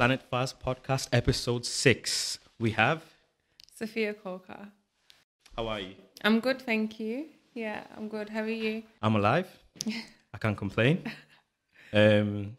[0.00, 2.38] Planet Fast Podcast, episode six.
[2.58, 3.02] We have.
[3.74, 4.68] Sophia Coker.
[5.54, 5.94] How are you?
[6.24, 7.26] I'm good, thank you.
[7.52, 8.30] Yeah, I'm good.
[8.30, 8.82] How are you?
[9.02, 9.46] I'm alive.
[10.32, 11.04] I can't complain.
[11.92, 12.56] Um,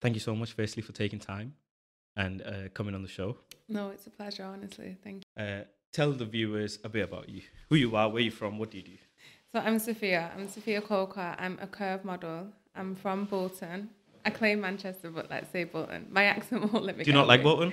[0.00, 1.54] thank you so much, firstly, for taking time
[2.16, 3.36] and uh, coming on the show.
[3.68, 4.96] No, it's a pleasure, honestly.
[5.04, 5.44] Thank you.
[5.44, 5.62] Uh,
[5.92, 8.78] tell the viewers a bit about you, who you are, where you're from, what do
[8.78, 8.98] you do?
[9.54, 10.32] So I'm Sophia.
[10.36, 11.36] I'm Sophia Coker.
[11.38, 12.48] I'm a curve model.
[12.74, 13.90] I'm from Bolton.
[14.24, 16.06] I claim Manchester, but let's say Bolton.
[16.10, 17.04] My accent won't let me.
[17.04, 17.42] Do you not like.
[17.42, 17.72] Bolton?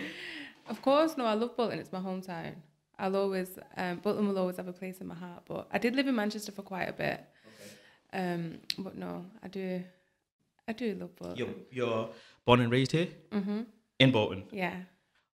[0.67, 1.26] Of course, no.
[1.26, 1.80] I love Bolton.
[1.80, 2.54] It's my hometown.
[2.99, 5.44] I'll always um, Bolton will always have a place in my heart.
[5.48, 7.20] But I did live in Manchester for quite a bit.
[8.13, 9.84] Um, but no, I do.
[10.68, 11.38] I do love Bolton.
[11.38, 12.09] You're, you're
[12.45, 13.66] born and raised here Mhm.
[13.99, 14.43] in Bolton.
[14.52, 14.76] Yeah.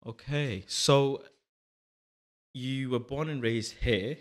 [0.06, 1.24] Okay, so
[2.54, 4.18] you were born and raised here.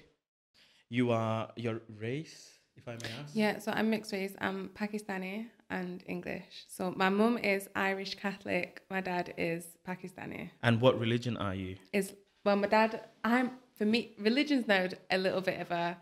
[0.90, 3.34] You are your race, if I may ask.
[3.34, 4.34] Yeah, so I'm mixed race.
[4.40, 6.66] I'm Pakistani and English.
[6.68, 8.82] So my mum is Irish Catholic.
[8.90, 10.50] My dad is Pakistani.
[10.62, 11.76] And what religion are you?
[11.92, 12.14] Is
[12.44, 13.02] well, my dad.
[13.24, 14.12] I'm for me.
[14.18, 15.98] Religion's now a little bit of a.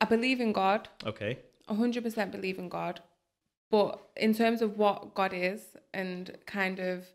[0.00, 0.88] I believe in God.
[1.06, 1.38] Okay.
[1.68, 3.00] hundred percent believe in God,
[3.70, 5.60] but in terms of what God is
[5.94, 7.06] and kind of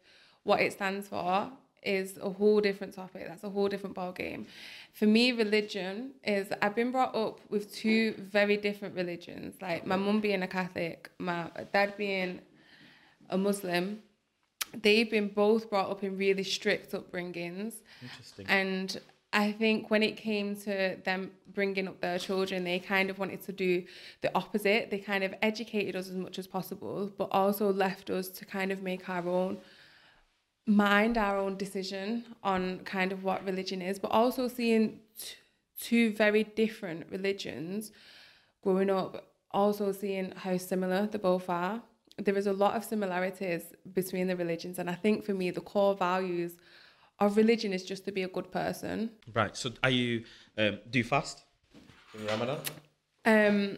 [0.43, 1.51] what it stands for
[1.83, 3.27] is a whole different topic.
[3.27, 4.47] That's a whole different ball game.
[4.93, 9.55] For me, religion is I've been brought up with two very different religions.
[9.61, 12.41] Like my mum being a Catholic, my dad being
[13.29, 14.01] a Muslim.
[14.73, 17.75] They've been both brought up in really strict upbringings.
[18.01, 18.45] Interesting.
[18.47, 18.99] And
[19.33, 23.43] I think when it came to them bringing up their children, they kind of wanted
[23.43, 23.83] to do
[24.21, 24.89] the opposite.
[24.89, 28.71] They kind of educated us as much as possible, but also left us to kind
[28.71, 29.57] of make our own
[30.67, 35.35] mind, our own decision on kind of what religion is, but also seeing t-
[35.79, 37.91] two very different religions
[38.61, 41.81] growing up, also seeing how similar they both are.
[42.17, 45.61] There is a lot of similarities between the religions, and I think for me, the
[45.61, 46.57] core values
[47.19, 49.11] of religion is just to be a good person.
[49.33, 49.55] Right.
[49.55, 50.23] So, are you?
[50.57, 51.43] Um, do you fast
[52.13, 52.59] in Ramadan?
[53.25, 53.77] Um,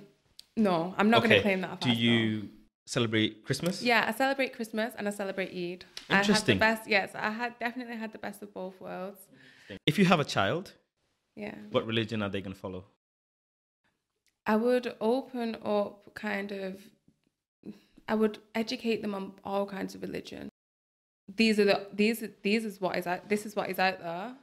[0.56, 1.72] no, I'm not going to claim that.
[1.72, 2.59] I Do fast, no.
[2.90, 3.84] Celebrate Christmas?
[3.84, 5.86] Yeah, I celebrate Christmas and I celebrate Eid.
[6.10, 6.58] I Interesting.
[6.58, 6.90] the best.
[6.90, 9.20] Yes, I had definitely had the best of both worlds.
[9.86, 10.74] If you have a child,
[11.36, 12.86] Yeah, what religion are they going to follow?
[14.48, 16.82] I would open up kind of.
[18.08, 20.50] I would educate them on all kinds of religion.
[21.36, 23.30] These are the these these is what is out.
[23.30, 24.34] This is what is out there,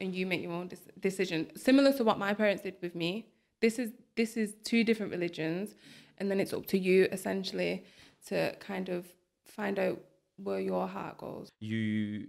[0.00, 1.38] and you make your own dis- decision.
[1.56, 3.26] Similar to what my parents did with me.
[3.60, 5.74] This is this is two different religions,
[6.20, 7.84] and then it's up to you essentially
[8.28, 9.06] to kind of
[9.44, 9.98] find out
[10.36, 11.48] where your heart goes.
[11.58, 12.28] You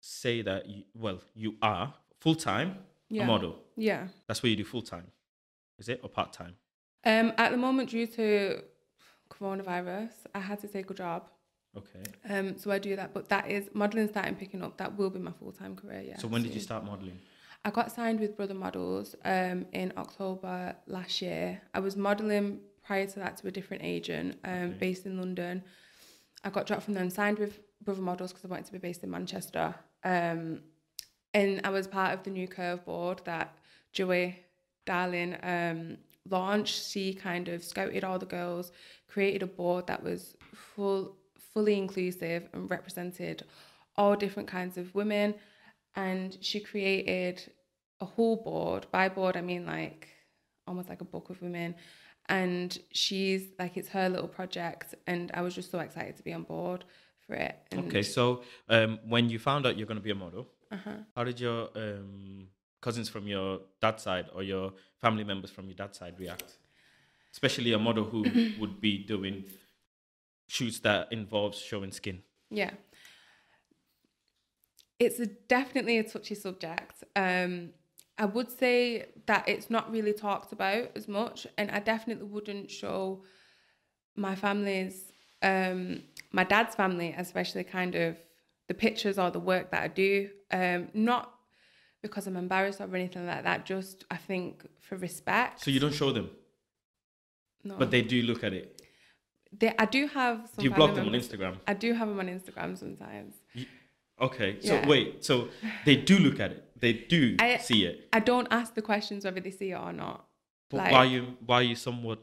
[0.00, 2.78] say that you, well, you are full time
[3.10, 3.24] Yeah.
[3.24, 3.58] a model.
[3.76, 4.08] Yeah.
[4.28, 5.08] That's what you do full time,
[5.78, 6.54] is it, or part time?
[7.04, 7.32] Um.
[7.36, 8.62] At the moment, due to
[9.30, 11.28] coronavirus, I had to take a job.
[11.76, 12.02] Okay.
[12.28, 14.78] Um, so I do that, but that is modeling starting picking up.
[14.78, 16.02] That will be my full time career.
[16.06, 16.18] Yeah.
[16.18, 17.18] so when did you start modeling?
[17.64, 21.60] I got signed with Brother Models um in October last year.
[21.72, 24.76] I was modeling prior to that to a different agent um Okay.
[24.78, 25.62] based in London.
[26.44, 29.02] I got dropped from them, signed with Brother Models because I wanted to be based
[29.02, 29.74] in Manchester.
[30.04, 30.60] Um,
[31.32, 33.56] and I was part of the new curve board that
[33.92, 34.38] Joey
[34.86, 35.96] Darling um
[36.28, 36.90] launched.
[36.90, 38.72] She kind of scouted all the girls,
[39.08, 41.16] created a board that was full
[41.52, 43.44] fully inclusive and represented
[43.96, 45.34] all different kinds of women
[45.94, 47.40] and she created
[48.00, 50.08] a whole board by board i mean like
[50.66, 51.74] almost like a book of women
[52.28, 56.32] and she's like it's her little project and i was just so excited to be
[56.32, 56.84] on board
[57.26, 60.14] for it and Okay, so um, when you found out you're going to be a
[60.14, 60.90] model, uh-huh.
[61.14, 62.48] how did your um,
[62.80, 66.58] cousins from your dad's side or your family members from your dad's side react?
[67.32, 68.24] Especially a model who
[68.60, 69.44] would be doing
[70.46, 72.22] shoots that involves showing skin.
[72.50, 72.70] Yeah.
[74.98, 77.02] It's a, definitely a touchy subject.
[77.16, 77.70] Um,
[78.16, 82.70] I would say that it's not really talked about as much, and I definitely wouldn't
[82.70, 83.24] show
[84.14, 88.16] my family's, um, my dad's family, especially kind of
[88.68, 90.30] the pictures or the work that I do.
[90.52, 91.34] Um, not
[92.02, 93.66] because I'm embarrassed or anything like that.
[93.66, 95.64] Just I think for respect.
[95.64, 96.30] So you don't show them,
[97.64, 97.76] no.
[97.76, 98.80] but they do look at it.
[99.58, 100.48] They, I do have.
[100.52, 101.56] Some Do you block them on Instagram?
[101.66, 103.34] I do have them on Instagram sometimes.
[104.20, 104.86] Okay, so Yeah.
[104.86, 105.48] wait, so
[105.84, 106.63] they do look at it.
[106.84, 108.08] They do I- see it.
[108.12, 110.18] I don't ask the questions whether they see it or not.
[110.70, 112.18] But like- why are you why are you somewhat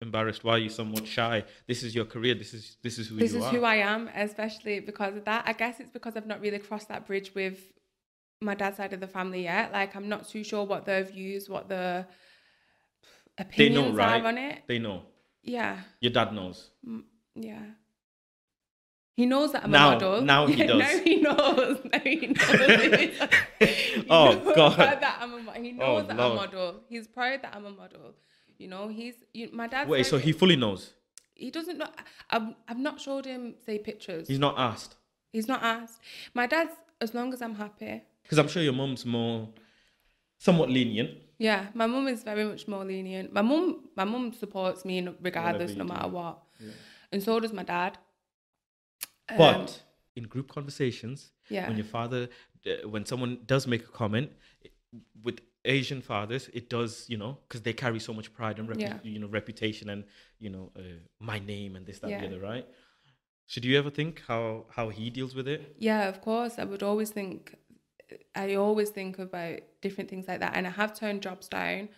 [0.00, 0.44] embarrassed?
[0.44, 1.44] Why are you somewhat shy?
[1.66, 2.34] This is your career.
[2.42, 3.50] This is this is who this you is are.
[3.50, 5.42] who I am, especially because of that.
[5.46, 7.58] I guess it's because I've not really crossed that bridge with
[8.40, 9.72] my dad's side of the family yet.
[9.72, 12.06] Like I'm not too sure what their views, what the
[13.36, 14.22] they opinions know, right?
[14.22, 14.62] are on it.
[14.68, 15.02] They know.
[15.42, 16.70] Yeah, Your dad knows.
[16.88, 17.02] Mm,
[17.34, 17.64] yeah.
[19.16, 20.20] He knows that I'm Now- a model.
[20.22, 20.78] now he Yeah, does.
[20.78, 21.78] Now he knows.
[21.92, 23.10] Now he knows.
[23.60, 24.76] Oh, he Oh, knows God.
[24.78, 26.20] That I'm a, he knows Oh, that Lord.
[26.20, 26.80] I'm a model.
[26.88, 28.14] He's proud that I'm a model.
[28.58, 29.88] You know, he's you, my dad.
[29.88, 30.92] Wait, so he fully knows.
[31.34, 31.86] he doesn't know.
[32.30, 34.26] I've I've not showed him say pictures.
[34.28, 34.96] He's not asked.
[35.32, 36.00] He's not asked.
[36.34, 38.02] My dad's as long as I'm happy.
[38.22, 39.48] Because I'm sure your mum's more,
[40.38, 41.10] somewhat lenient.
[41.38, 43.32] Yeah, my mum is very much more lenient.
[43.32, 45.92] My mum, my mum supports me regardless, no do.
[45.92, 46.38] matter what,
[47.12, 47.98] and so does my dad.
[49.28, 49.82] Um, But
[50.16, 52.28] in group conversations, yeah, when your father,
[52.66, 54.30] uh, when someone does make a comment,
[54.62, 54.72] it-
[55.22, 58.80] with Asian fathers, it does, you know, because they carry so much pride and repu-
[58.80, 58.98] Yeah.
[59.02, 60.04] you know reputation and
[60.38, 60.82] you know uh,
[61.18, 62.20] my name and this that Yeah.
[62.20, 62.66] the other, right?
[63.46, 65.60] So do you ever think how how he deals with it?
[65.78, 66.58] yeah, of course.
[66.62, 67.56] I would always think,
[68.34, 71.88] I always think about different things like that, and I have turned jobs down,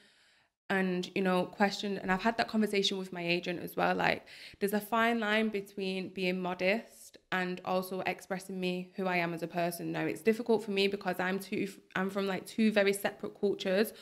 [0.70, 3.94] and you know, questioned, and I've had that conversation with my agent as well.
[4.06, 4.20] Like,
[4.58, 6.95] there's a fine line between being modest
[7.32, 9.92] and also expressing me who I am as a person.
[9.92, 13.92] Now, it's difficult for me because I'm two, I'm from like two very separate cultures.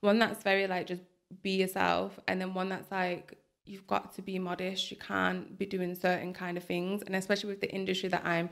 [0.00, 1.02] One that's very like just
[1.42, 4.90] be yourself, and then one that's like you've got to be modest.
[4.90, 8.50] You can't be doing certain kind of things, and especially with the industry that I'm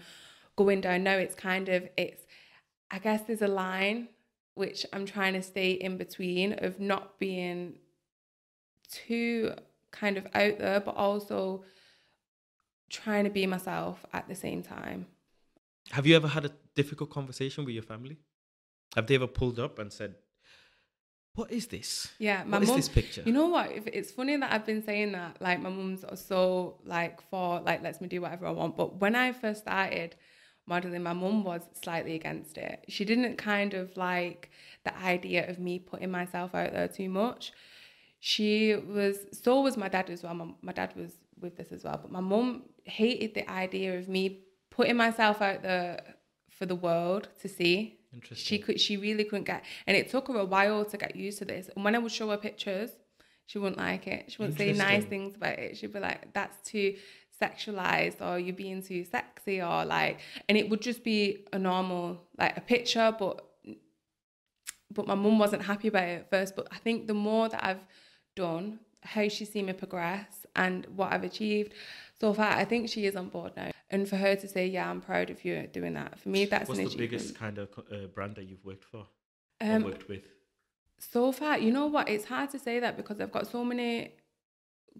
[0.57, 2.27] going down now, it's kind of it's.
[2.91, 4.09] I guess there's a line
[4.55, 7.75] which I'm trying to stay in between of not being
[8.91, 9.53] too
[9.91, 11.65] kind of out there, but also
[12.89, 15.07] trying to be myself at the same time.
[15.91, 18.19] Have you ever had a difficult conversation with your family?
[18.95, 20.15] Have they ever pulled up and said,
[21.35, 22.13] "What is this?
[22.19, 23.71] Yeah, my What is this picture?" You know what?
[23.71, 25.41] It's funny that I've been saying that.
[25.41, 28.77] Like my mum's so like for like lets me do whatever I want.
[28.77, 30.17] But when I first started
[30.67, 32.85] modeling, my mum was slightly against it.
[32.89, 34.51] She didn't kind of like
[34.85, 37.53] the idea of me putting myself out there too much.
[38.21, 40.35] She was so was my dad as well.
[40.35, 41.99] My, my dad was with this as well.
[42.03, 44.41] But my mum hated the idea of me
[44.71, 46.01] putting myself out there
[46.51, 47.99] for the world to see.
[48.13, 48.45] Interesting.
[48.45, 51.39] She could she really couldn't get and it took her a while to get used
[51.39, 51.69] to this.
[51.75, 52.91] And when I would show her pictures,
[53.47, 54.33] she wouldn't like it.
[54.33, 55.77] She wouldn't say nice things about it.
[55.77, 56.97] She'd be like, that's too
[57.41, 60.19] sexualized or you're being too sexy or like
[60.49, 63.49] and it would just be a normal like a picture but
[64.91, 66.57] but my mum wasn't happy about it at first.
[66.57, 67.85] But I think the more that I've
[68.35, 71.75] done, how she's seen me progress and what I've achieved
[72.21, 73.71] so far, I think she is on board now.
[73.91, 76.69] And for her to say, "Yeah, I'm proud of you doing that," for me, that's
[76.69, 79.07] What's the biggest kind of uh, brand that you've worked for
[79.61, 80.25] Um, or worked with?
[80.99, 82.09] so far, you know what?
[82.09, 84.13] It's hard to say that because I've got so many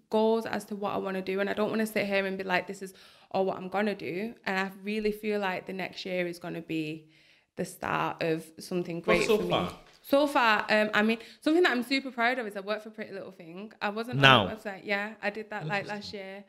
[0.09, 2.25] goals as to what I want to do, and I don't want to sit here
[2.25, 2.93] and be like, "This is
[3.31, 6.61] all what I'm gonna do." And I really feel like the next year is gonna
[6.61, 7.09] be
[7.57, 9.67] the start of something Well, great so for me.
[10.01, 12.89] So far, um, I mean, something that I'm super proud of is I worked for
[12.89, 13.73] Pretty Little Thing.
[13.81, 14.47] I wasn't Now?
[14.47, 14.81] on the website.
[14.85, 16.45] Yeah, I did that like last year.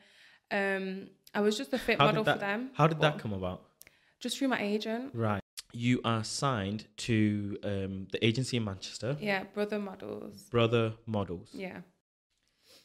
[0.51, 2.33] Um, I was just a fit How model that?
[2.33, 2.69] for them.
[2.73, 3.63] How did that come about?
[4.19, 5.11] Just through my agent.
[5.13, 5.41] Right.
[5.73, 10.43] You are signed to um, the agency in Manchester, Yeah, brother models.
[10.51, 11.49] Brother Models.
[11.53, 11.79] Yeah.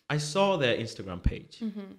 [0.08, 1.58] I saw their Instagram page.
[1.58, 1.94] hmm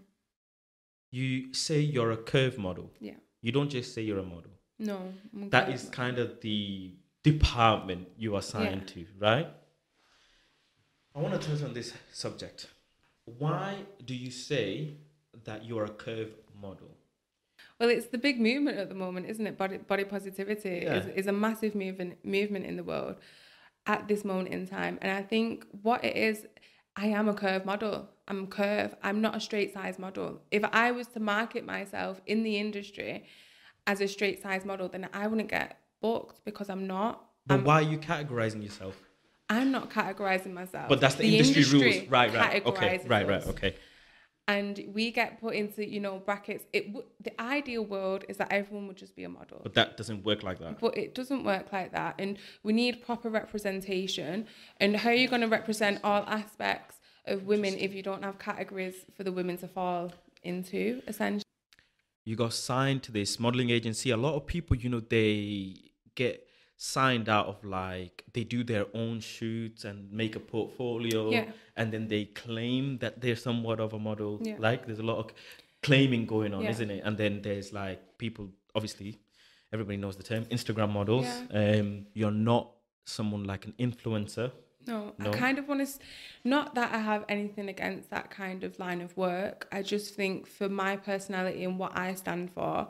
[1.12, 2.90] You say you're a curve model.
[3.02, 3.16] Yeah.
[3.42, 4.52] You don't just say you're a model.
[4.80, 5.14] No.
[5.36, 6.94] I'm That is kind of the
[7.24, 9.48] department you are signed to, right?
[11.14, 12.68] I want to touch on this subject.
[13.26, 14.94] Why do you say
[15.48, 16.30] that you're a curve
[16.62, 16.92] model?
[17.80, 19.58] Well, it's the big movement at the moment, isn't it?
[19.58, 21.12] Body body positivity is, Yeah.
[21.14, 23.16] is a massive movement movement in the world
[23.88, 25.00] at this moment in time.
[25.02, 26.46] And I think what it is,
[26.96, 28.10] I am a curve model.
[28.28, 28.96] I'm curve.
[29.02, 30.42] I'm not a straight size model.
[30.52, 33.26] If I was to market myself in the industry
[33.86, 37.24] as a straight size model, then I wouldn't get booked because I'm not.
[37.46, 38.96] But I'm, why are you categorizing yourself?
[39.50, 40.90] I'm not categorizing myself.
[40.90, 42.10] But that's the, industry, rules.
[42.10, 42.66] Right, right.
[42.66, 43.48] Okay, right, right.
[43.48, 43.76] Okay.
[44.48, 48.52] And we get put into you know brackets it w- the ideal world is that
[48.52, 50.80] everyone would just be a model But that doesn't work like that.
[50.80, 54.46] but it doesn't work like that and we need proper representation
[54.80, 58.40] and how are you going to represent all aspects of women if you don't have
[58.40, 60.14] categories for the women to fall
[60.44, 61.44] into essentially
[62.26, 64.10] you got signed to this modeling agency.
[64.12, 65.76] A lot of people, you know, they
[66.14, 66.46] get
[66.78, 71.52] signed out of like they do their own shoots and make a portfolio Yeah.
[71.76, 74.40] and then they claim that they're somewhat of a model.
[74.44, 74.56] Yeah.
[74.60, 75.32] Like there's a lot of
[75.82, 76.70] claiming going on, Yeah.
[76.70, 77.02] isn't it?
[77.04, 79.18] And then there's like people obviously
[79.74, 81.26] everybody knows the term Instagram models.
[81.52, 82.72] Um you're not
[83.06, 84.52] someone like an influencer.
[84.86, 85.32] No, No?
[85.32, 85.92] I kind of want to.
[86.44, 89.68] Not that I have anything against that kind of line of work.
[89.72, 92.88] I just think for my personality and what I stand for,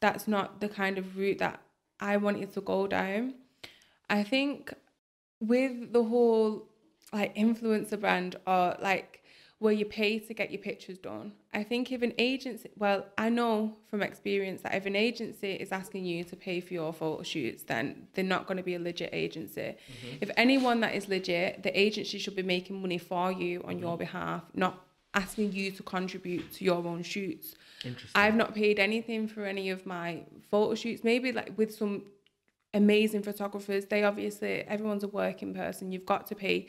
[0.00, 1.60] that's not the kind of route that
[2.04, 3.34] I wanted to go down.
[4.10, 4.74] I think
[5.40, 6.68] with the whole
[7.12, 9.22] like influencer brand or like
[9.58, 11.32] where you pay to get your pictures done.
[11.54, 15.72] I think if an agency, well, I know from experience that if an agency is
[15.72, 18.78] asking you to pay for your photo shoots, then they're not going to be a
[18.78, 19.60] legit agency.
[19.60, 20.16] Mm-hmm.
[20.20, 23.84] If anyone that is legit, the agency should be making money for you on mm-hmm.
[23.84, 24.84] your behalf, not
[25.14, 27.54] asking you to contribute to your own shoots.
[27.84, 28.10] Interesting.
[28.14, 31.04] I've not paid anything for any of my photo shoots.
[31.04, 32.04] Maybe like with some
[32.72, 35.92] amazing photographers, they obviously everyone's a working person.
[35.92, 36.68] You've got to pay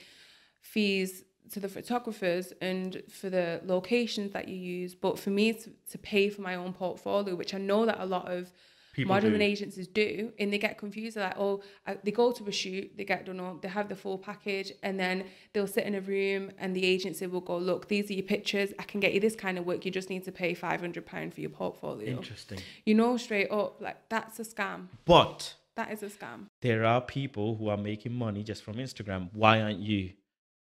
[0.62, 4.96] fees to the photographers and for the locations that you use.
[4.96, 8.06] But for me to, to pay for my own portfolio, which I know that a
[8.06, 8.52] lot of
[8.96, 9.44] People modeling do.
[9.46, 11.18] agencies do, and they get confused.
[11.18, 13.90] They're like, oh, I, they go to a shoot, they get done up, they have
[13.90, 17.58] the full package, and then they'll sit in a room, and the agency will go,
[17.58, 18.70] look, these are your pictures.
[18.80, 19.86] I can get you this kind of work.
[19.86, 22.10] You just need to pay five hundred pound for your portfolio.
[22.18, 22.60] Interesting.
[22.86, 24.88] You know, straight up, like that's a scam.
[25.06, 26.46] But That is a scam.
[26.62, 29.30] there are people who are making money just from Instagram.
[29.34, 30.12] Why aren't you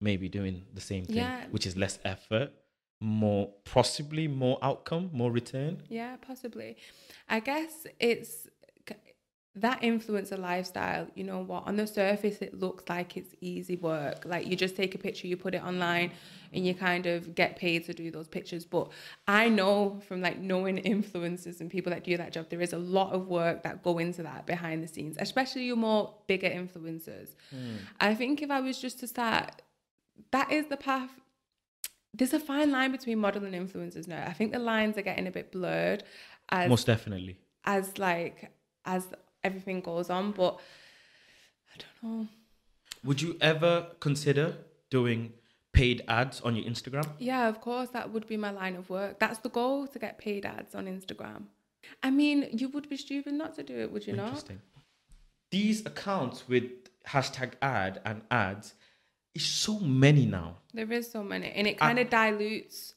[0.01, 1.45] maybe doing the same thing, Yeah.
[1.51, 2.51] which is less effort,
[3.03, 5.83] more possibly more outcome, more return?
[5.89, 6.77] Yeah, possibly.
[7.27, 8.47] I guess it's
[9.55, 11.07] that influencer lifestyle.
[11.13, 11.67] You know what?
[11.67, 14.23] On the surface, it looks like it's easy work.
[14.25, 16.11] Like you just take a picture, you put it online,
[16.53, 18.65] and you kind of get paid to do those pictures.
[18.65, 18.89] But
[19.27, 22.79] I know from like knowing influencers and people that do that job, there is a
[22.79, 27.35] lot of work that go into that behind the scenes, especially your more bigger influencers.
[27.51, 27.75] Hmm.
[27.99, 29.61] I think if I was just to start,
[30.31, 31.11] that is the path
[32.13, 34.23] there's a fine line between model and influencers now.
[34.27, 36.03] I think the lines are getting a bit blurred
[36.49, 37.37] as Most definitely.
[37.65, 38.51] as like
[38.85, 39.07] as
[39.43, 40.59] everything goes on, but
[41.73, 42.27] I don't know.
[43.03, 44.55] Would you ever consider
[44.89, 45.33] doing
[45.73, 47.07] paid ads on your Instagram?
[47.17, 49.19] Yeah, of course that would be my line of work.
[49.19, 51.45] That's the goal to get paid ads on Instagram.
[52.01, 54.27] I mean, you would be stupid not to do it, would you not?
[54.27, 54.61] Interesting.
[55.51, 56.63] These accounts with
[57.07, 58.75] hashtag ad and ads
[59.35, 60.57] is so many now.
[60.73, 62.95] There is so many, and it kind of dilutes.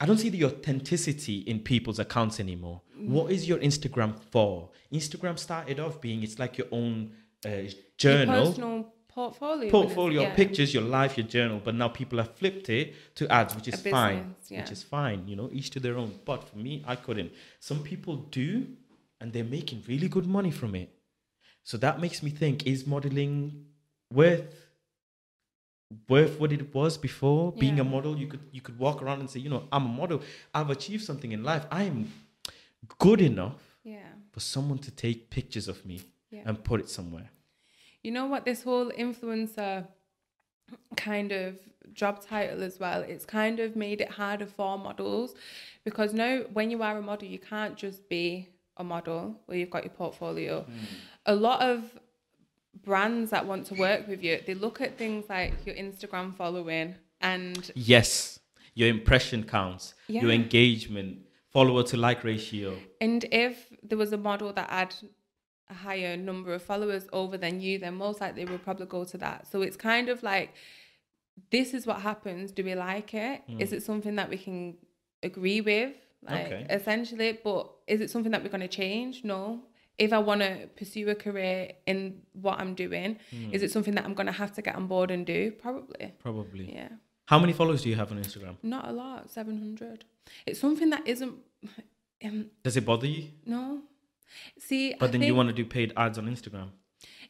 [0.00, 2.82] I don't see the authenticity in people's accounts anymore.
[2.98, 3.08] Mm.
[3.08, 4.70] What is your Instagram for?
[4.92, 7.12] Instagram started off being it's like your own
[7.46, 9.70] uh, Your journal, personal portfolio.
[9.70, 10.34] portfolio, yeah.
[10.34, 11.60] pictures, your life, your journal.
[11.62, 14.60] But now people have flipped it to ads, which is fine, yeah.
[14.60, 15.28] which is fine.
[15.28, 16.18] You know, each to their own.
[16.24, 17.32] But for me, I couldn't.
[17.60, 18.66] Some people do,
[19.20, 20.90] and they're making really good money from it.
[21.62, 23.66] So that makes me think: Is modeling
[24.12, 24.63] worth?
[26.08, 29.28] Worth what it was before being a model you could you could walk around and
[29.30, 30.20] say you know i'm a model
[30.54, 32.10] i've achieved something in life i am
[32.98, 33.98] good enough Yeah.
[34.32, 36.00] for someone to take pictures of me
[36.30, 36.42] Yeah.
[36.46, 37.30] and put it somewhere
[38.02, 38.44] You know what?
[38.44, 39.86] This whole influencer
[40.96, 41.56] kind of
[41.92, 45.34] job title as well, it's kind of made it harder for models
[45.84, 49.70] because now when you are a model, you can't just be a model where you've
[49.70, 50.62] got your portfolio.
[50.62, 50.72] Hmm.
[51.26, 51.78] A lot of
[52.82, 56.94] brands that want to work with you, they look at things like your Instagram following
[57.20, 58.40] and yes
[58.74, 61.18] your impression counts your engagement
[61.50, 64.94] follower to like ratio And if there was a model that had
[65.70, 69.16] a higher number of followers over than you, then most likely we'll probably go to
[69.18, 69.46] that.
[69.50, 70.52] So it's kind of like,
[71.50, 72.52] this is what happens.
[72.52, 73.42] Do we like it?
[73.46, 73.60] Hmm.
[73.60, 74.76] Is it something that we can
[75.22, 75.94] agree with?
[76.22, 76.66] Like Okay.
[76.70, 79.24] essentially, but is it something that we're going to change?
[79.24, 79.62] No.
[79.96, 83.18] If I want to pursue a career in what I'm doing,
[83.52, 85.52] is it something that I'm going to have to get on board and do?
[85.52, 86.12] Probably.
[86.18, 86.88] probably Yeah.
[87.26, 89.30] how many followers do you have on instagram Not a lot.
[89.30, 90.04] Seven hundred.
[90.46, 91.34] It's something that isn't.
[92.24, 93.82] Um, does it bother you no.
[94.58, 96.68] See, but I then you want to do paid ads on instagram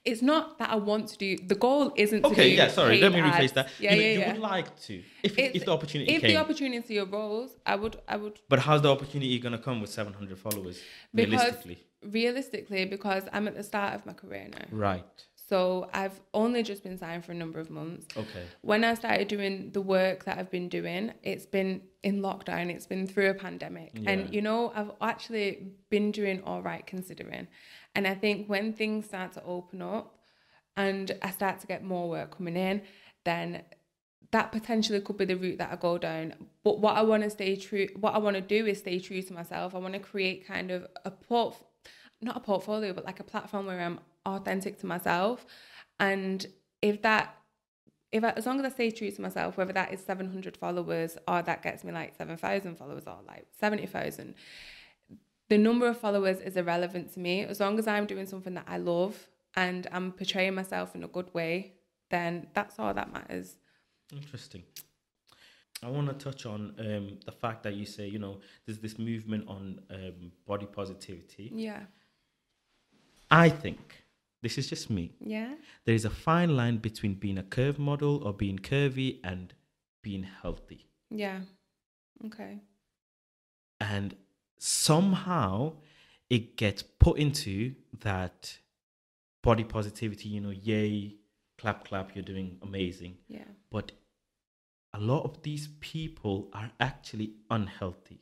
[0.05, 1.37] it's not that I want to do.
[1.39, 3.53] The goal isn't to okay yeah sorry let me ads.
[3.53, 4.33] that Yeah, you, yeah, you yeah.
[4.33, 7.97] would like to if, If- if the opportunity if came the opportunity arose, I would,
[8.07, 10.79] I would but how's the opportunity going to come with 700 followers
[11.15, 11.79] Because- realistically
[12.11, 14.67] realistically because I'm at the start of my career now.
[14.71, 15.05] right
[15.37, 18.07] So I've only just been signed for a number of months.
[18.17, 22.71] okay When I started doing the work that I've been doing, it's been in lockdown.
[22.75, 24.11] It's been through a pandemic, Yeah.
[24.11, 25.49] and you know I've actually
[25.91, 27.47] been doing all right considering.
[27.95, 30.07] And I think when things start to open up,
[30.77, 32.83] and I start to get more work coming in,
[33.25, 33.63] then
[34.33, 36.35] that potentially could be the route that I go down.
[36.65, 39.23] But what I want to stay true, what I want to do is stay true
[39.23, 39.75] to myself.
[39.75, 41.55] I want to create kind of a port,
[42.21, 45.45] not a portfolio, but like a platform where I'm authentic to myself.
[46.01, 46.47] And
[46.83, 47.37] if that,
[48.13, 51.17] if I, as long as I stay true to myself, whether that is 700 followers
[51.29, 54.35] or that gets me like 7,000 followers or like 70,000,
[55.49, 57.43] the number of followers is irrelevant to me.
[57.43, 61.09] As long as I'm doing something that I love and I'm portraying myself in a
[61.09, 61.75] good way,
[62.11, 63.57] then that's all that matters.
[64.13, 64.63] Interesting.
[65.83, 68.99] I want to touch on um, the fact that you say, you know, there's this
[68.99, 71.53] movement on um, body positivity.
[71.55, 71.81] Yeah.
[73.31, 74.05] I think,
[74.43, 75.55] this is just me, Yeah.
[75.85, 79.53] there is a fine line between being a curve model or being curvy and
[80.03, 80.87] being healthy.
[81.11, 81.41] Yeah.
[82.27, 82.61] Okay.
[83.81, 84.15] and
[84.59, 85.73] somehow
[86.31, 88.59] it gets put into that
[89.43, 91.17] body positivity you know yay
[91.59, 93.45] clap clap you're doing amazing Yeah.
[93.71, 93.93] but
[94.95, 98.21] a lot of these people are actually unhealthy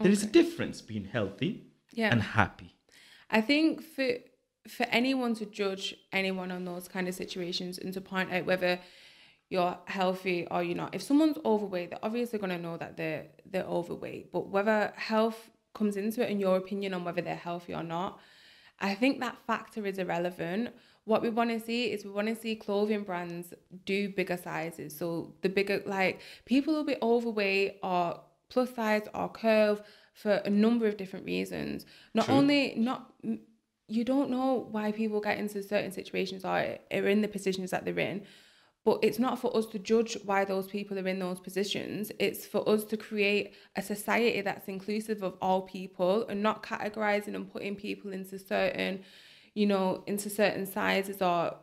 [0.00, 1.52] there is a difference being healthy
[1.92, 2.10] Yeah.
[2.12, 2.74] and happy
[3.32, 4.08] I think for
[4.68, 8.78] for anyone to judge anyone on those kind of situations and to point out whether
[9.48, 10.94] you're healthy or you're not.
[10.94, 14.30] If someone's overweight, they're obviously going to know that they're they're overweight.
[14.32, 18.20] But whether health comes into it and your opinion on whether they're healthy or not,
[18.78, 20.70] I think that factor is irrelevant.
[21.04, 23.52] What we want to see is we want to see clothing brands
[23.84, 24.96] do bigger sizes.
[24.96, 30.50] So the bigger, like people will be overweight or plus size or curve for a
[30.50, 31.86] number of different reasons.
[32.14, 32.34] Not True.
[32.34, 33.12] only not
[33.88, 37.84] you don't know why people get into certain situations or are in the positions that
[37.84, 38.22] they're in.
[38.84, 42.10] But it's not for us to judge why those people are in those positions.
[42.18, 47.36] It's for us to create a society that's inclusive of all people and not categorizing
[47.36, 49.04] and putting people into certain,
[49.54, 51.54] you know, into certain sizes or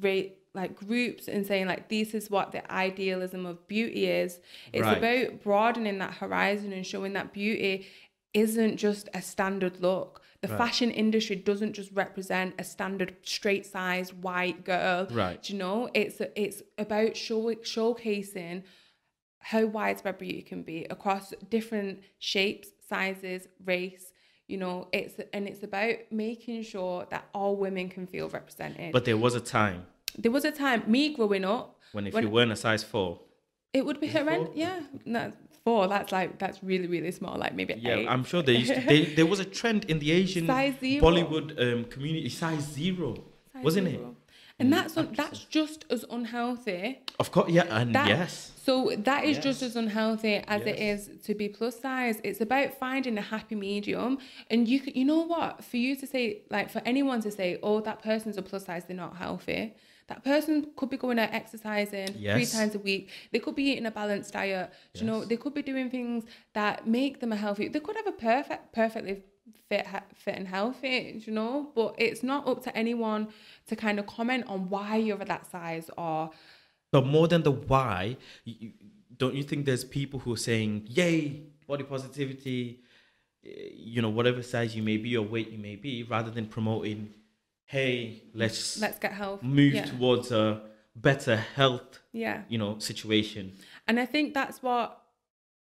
[0.00, 4.40] rate like groups and saying like this is what the idealism of beauty is.
[4.72, 4.98] It's Right.
[4.98, 7.86] about broadening that horizon and showing that beauty
[8.34, 10.22] isn't just a standard look.
[10.40, 10.58] The Right.
[10.58, 15.06] fashion industry doesn't just represent a standard straight sized white girl.
[15.10, 15.40] Right.
[15.42, 15.90] Do you know?
[15.94, 18.62] It's it's about show, showcasing
[19.38, 24.12] how widespread beauty can be across different shapes, sizes, race.
[24.48, 28.92] You know, it's and it's about making sure that all women can feel represented.
[28.92, 29.86] but there was a time
[30.18, 33.20] there was a time me growing up, when if When- you weren't a size four
[33.72, 34.56] it would be Is it horrendous.
[34.56, 35.32] Yeah, no,
[35.64, 35.86] four.
[35.88, 37.36] That's like that's really really small.
[37.36, 38.08] Like maybe yeah eight.
[38.08, 41.00] i'm sure there used to, they, there was a trend in the asian Size zero.
[41.04, 43.10] bollywood um, community size zero
[43.52, 44.10] Size wasn't zero.
[44.10, 44.16] it
[44.58, 46.82] And Mm, that's un- that's just as unhealthy.
[47.22, 48.74] of course yeah and That- yes So
[49.10, 51.08] that is just as unhealthy as it Yes.
[51.08, 52.16] is to be plus size.
[52.28, 54.12] It's about finding a happy medium.
[54.50, 55.52] And you could, you know what?
[55.68, 56.24] For you to say,
[56.56, 59.62] like, for anyone to say, oh, that person's a plus size, they're not healthy.
[60.08, 63.10] That person could be going out exercising three times a week.
[63.32, 64.70] They could be eating a balanced diet.
[64.94, 67.68] Do You know, they could be doing things that make them a healthy.
[67.68, 69.24] They could have a perfect, perfectly
[69.68, 71.22] fit, fit and healthy.
[71.26, 73.28] You know, but it's not up to anyone
[73.66, 76.30] to kind of comment on why you're that size or
[76.92, 78.72] But more than the why, you,
[79.16, 82.80] don't you think there's people who are saying, "Yay, body positivity,"
[83.44, 86.46] eh, you know, whatever size you may be or weight you may be, rather than
[86.46, 87.12] promoting,
[87.66, 89.42] "Hey, let's, let's get health.
[89.42, 89.84] move yeah.
[89.84, 90.62] towards a
[90.94, 92.42] better health," Yeah.
[92.48, 93.52] you know, situation.
[93.86, 94.86] And I think that's what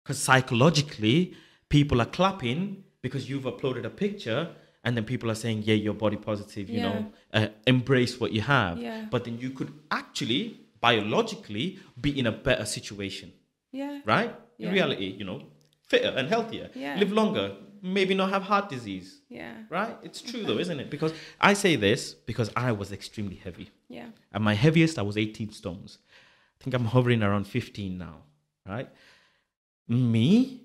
[0.03, 1.33] Because psychologically,
[1.69, 4.41] people are clapping because you've uploaded a picture.
[4.83, 6.69] And then people are saying, "Yeah, you're body positive.
[6.69, 9.07] You know, uh, embrace what you have." Yeah.
[9.09, 10.41] But then you could actually,
[10.79, 13.31] biologically, be in a better situation.
[13.71, 13.99] yeah.
[14.05, 14.31] right?
[14.57, 14.67] Yeah.
[14.67, 15.41] In reality, you know,
[15.91, 16.97] fitter and healthier, Yeah.
[17.01, 17.47] live longer,
[17.85, 19.53] maybe not have heart disease, Yeah.
[19.69, 19.95] right?
[20.07, 20.89] It's true though, isn't it?
[20.89, 23.69] Because I say this because I was extremely heavy.
[23.89, 24.07] Yeah.
[24.33, 25.99] At my heaviest, I was 18 stones.
[26.59, 28.17] I think I'm hovering around 15 now,
[28.67, 28.89] right?
[29.87, 30.61] Me,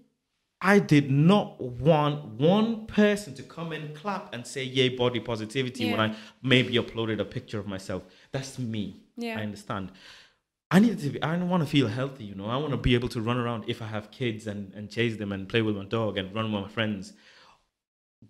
[0.62, 5.90] I did not want one person to come and clap and say, yay, body positivity
[5.90, 8.02] when I maybe uploaded a picture of myself.
[8.32, 8.96] That's me.
[9.16, 9.38] Yeah.
[9.38, 9.90] I understand.
[10.70, 12.46] I need to be, I want to feel healthy, you know.
[12.46, 15.16] I want to be able to run around if I have kids and, and chase
[15.16, 17.12] them and play with my dog and run with my friends.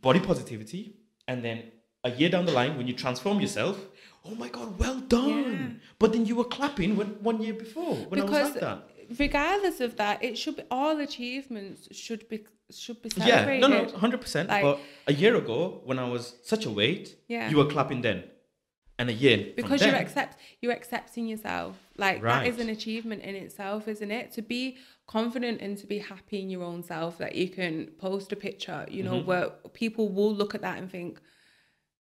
[0.00, 0.94] Body positivity.
[1.28, 1.64] And then
[2.02, 3.78] a year down the line, when you transform yourself,
[4.24, 5.80] oh my God, well done.
[5.98, 9.18] But then you were clapping when, one year before when I was because like that.
[9.18, 13.60] regardless of that, it should be all achievements should be should be celebrated.
[13.62, 14.48] Yeah, no, no, 100%.
[14.48, 17.50] Like- but a year ago, when I was such a weight, Yeah.
[17.50, 18.24] you were clapping then.
[19.00, 19.12] And a
[19.46, 21.76] from Because you're accept you're accepting yourself.
[21.96, 24.32] Like that is an achievement in itself, isn't it?
[24.32, 28.30] To be confident and to be happy in your own self that you can post
[28.32, 29.26] a picture, you know, Mm-hmm.
[29.26, 31.20] where people will look at that and think,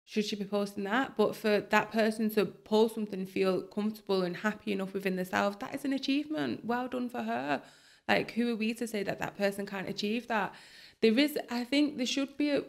[0.06, 1.16] should she be posting that?
[1.16, 5.74] But for that person to post something, feel comfortable and happy enough within themselves, that
[5.74, 6.66] is an achievement.
[6.66, 7.62] Well done for her.
[8.08, 10.54] Like, who are we to say that that person can't achieve that?
[11.02, 12.64] There is, I think, there should be a,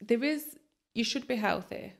[0.00, 0.56] there is,
[0.94, 1.92] you should be healthy.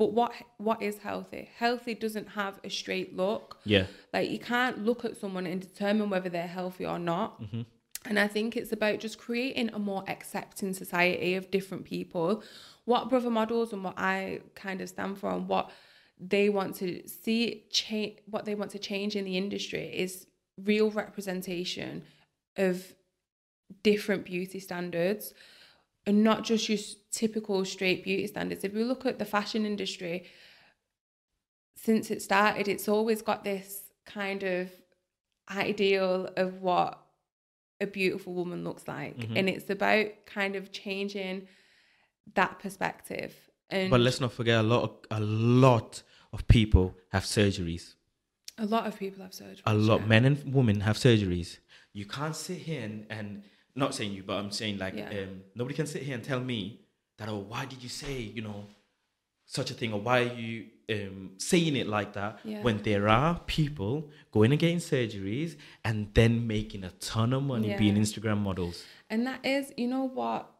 [0.00, 1.50] But what what is healthy?
[1.58, 3.58] Healthy doesn't have a straight look.
[3.64, 3.84] Yeah.
[4.14, 7.42] Like you can't look at someone and determine whether they're healthy or not.
[7.42, 7.60] Mm-hmm.
[8.06, 12.42] And I think it's about just creating a more accepting society of different people.
[12.86, 15.70] What brother models and what I kind of stand for and what
[16.18, 20.26] they want to see change, what they want to change in the industry is
[20.64, 22.04] real representation
[22.56, 22.94] of
[23.82, 25.34] different beauty standards
[26.06, 26.70] and not just
[27.10, 28.64] typical straight beauty standards.
[28.64, 30.26] If we look at the fashion industry,
[31.76, 34.70] since it started, it's always got this kind of
[35.50, 37.00] ideal of what
[37.80, 39.16] a beautiful woman looks like.
[39.16, 39.36] Mhm.
[39.36, 41.48] And it's about kind of changing
[42.34, 43.34] that perspective.
[43.70, 47.94] And But let's not forget a lot of, a lot of people have surgeries.
[48.58, 49.62] a lot of people have surgeries.
[49.64, 51.58] A lot, men and women have surgeries.
[51.94, 53.42] You can't sit here and, and
[53.74, 55.08] not saying you, but I'm saying like Yeah.
[55.22, 56.82] um, nobody can sit here and tell me
[57.20, 58.64] that oh why did you say you know
[59.46, 62.62] such a thing or why are you um, saying it like that Yeah.
[62.62, 67.76] when there are people going and getting surgeries and then making a ton of money
[67.76, 68.84] being Instagram models.
[69.08, 70.50] And that is, you know what?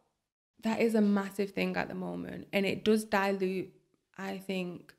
[0.63, 2.49] That is a massive thing at the moment.
[2.53, 3.73] And it does dilute,
[4.19, 4.93] I think,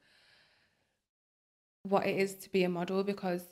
[1.83, 3.43] what it is to be a model because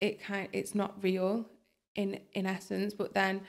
[0.00, 1.46] it kind it's not real
[1.94, 2.94] in in essence.
[2.94, 3.42] But then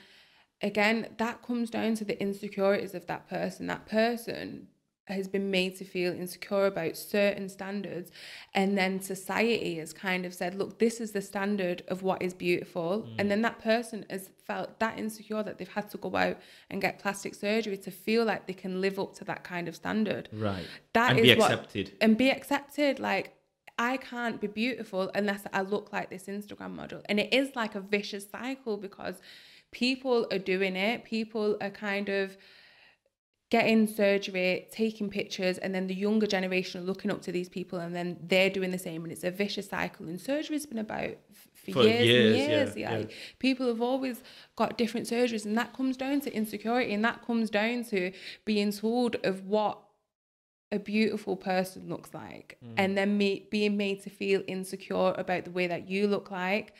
[0.62, 3.66] again, that comes down to the insecurities of that person.
[3.66, 4.68] That person
[5.06, 8.10] has been made to feel insecure about certain standards
[8.54, 12.32] and then society has kind of said look this is the standard of what is
[12.32, 13.14] beautiful mm.
[13.18, 16.38] and then that person has felt that insecure that they've had to go out
[16.70, 19.74] and get plastic surgery to feel like they can live up to that kind of
[19.74, 20.64] standard Right.
[20.92, 21.92] That and is what- accepted.
[22.00, 23.34] and be accepted like
[23.78, 27.00] I can't be beautiful unless I look like this Instagram model.
[27.06, 29.22] And it is like a vicious cycle because
[29.72, 31.04] people are doing it.
[31.04, 32.36] People are kind of
[33.50, 37.80] getting surgery, taking pictures, and then the younger generation are looking up to these people
[37.80, 39.02] and then they're doing the same.
[39.02, 40.06] And it's a vicious cycle.
[40.06, 41.16] And surgery's been about
[41.56, 42.76] for, For years, years, and years.
[42.76, 43.16] yeah, like, yeah.
[43.40, 44.22] People have always
[44.54, 48.12] got different surgeries, and that comes down to insecurity and that comes down to
[48.44, 49.78] being told of what
[50.72, 52.74] a beautiful person looks like Mm.
[52.76, 56.72] and then me being made to feel insecure about the way that you look like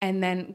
[0.00, 0.54] and then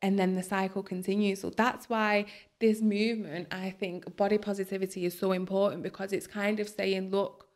[0.00, 1.40] and then the cycle continues.
[1.40, 2.26] So that's why
[2.60, 7.46] this movement i think body positivity is so important because it's kind of saying look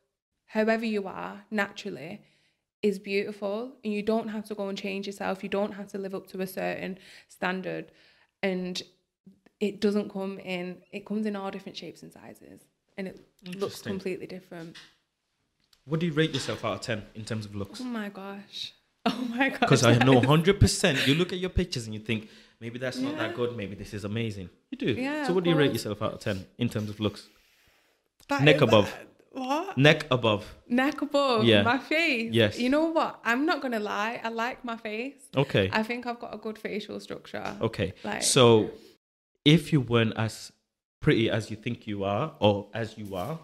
[0.47, 2.21] however you are naturally
[2.83, 5.43] is beautiful and you don't have to go and change yourself.
[5.43, 7.93] You don't have to live up to a certain standard.
[8.43, 8.83] And
[9.61, 12.63] it doesn't come in it comes in all different shapes and sizes
[12.99, 13.25] and it
[13.57, 14.77] looks completely different.
[15.85, 17.81] What do you rate yourself out of 10 in terms of looks?
[17.81, 18.73] oh my gosh
[19.07, 22.29] oh my gosh Because I know 100%, you look at your pictures and you think,
[22.61, 24.49] maybe that's not that good, maybe this is amazing.
[24.71, 24.93] You do.
[24.93, 27.29] Yeah, so, what do you rate yourself out of 10 in terms of looks?
[28.29, 28.95] that neck above.
[29.33, 30.45] what Neck above.
[30.69, 31.62] neck above Yeah.
[31.62, 32.59] my face Yes.
[32.59, 35.69] you know what i'm not gonna lie i like my face Okay.
[35.73, 37.95] i think i've got a good facial structure Okay.
[38.05, 38.71] like So,
[39.45, 40.53] if you weren't as
[41.01, 43.41] pretty as you think you are, or as you are,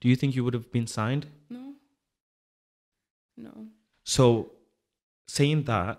[0.00, 1.26] do you think you would have been signed?
[1.50, 1.74] no
[3.36, 3.66] no
[4.04, 4.52] So,
[5.36, 5.96] saying that,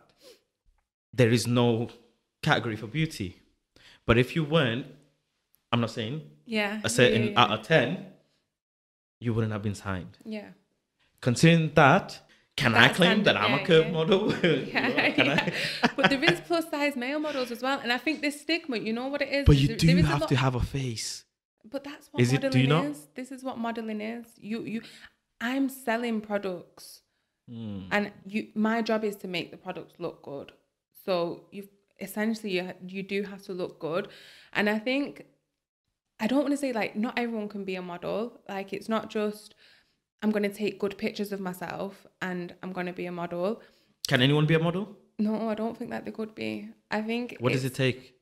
[1.19, 1.89] there is no
[2.47, 3.29] category for beauty.
[4.05, 4.85] But if you weren't,
[5.71, 6.15] I'm not saying
[6.45, 8.05] yeah a certain yeah, yeah, out of 10,
[9.23, 10.17] you wouldn't have been signed.
[10.37, 10.49] yeah.
[11.21, 12.07] Considering that,
[12.57, 13.91] can I That claim that I'm a yeah, curve yeah.
[13.99, 14.21] model?
[14.43, 14.87] Yeah.
[14.97, 15.53] I?
[15.95, 18.91] but there is plus size male models as well, and I think this stigma, you
[18.97, 19.45] know what it is.
[19.45, 21.23] But you There- do there a have lot- to have a face.
[21.73, 22.85] But that's what Is it- modeling do you not?
[22.91, 23.07] is.
[23.15, 24.25] This is what modeling is.
[24.49, 24.81] You you,
[25.39, 27.01] I'm selling products,
[27.53, 27.87] Mm.
[27.91, 28.47] and you.
[28.55, 30.51] My job is to make the products look good.
[31.05, 31.13] So
[31.51, 31.63] you
[31.99, 34.07] essentially you, you do have to look good,
[34.53, 35.25] and I think
[36.19, 38.19] I don't want to say like not everyone can be a model.
[38.49, 39.55] Like it's not just
[40.23, 43.61] I'm going to take good pictures of myself and I'm going to be a model.
[44.07, 44.85] Can anyone be a model?
[45.19, 46.69] No, I don't think that they could be.
[46.89, 48.15] I think What does it take?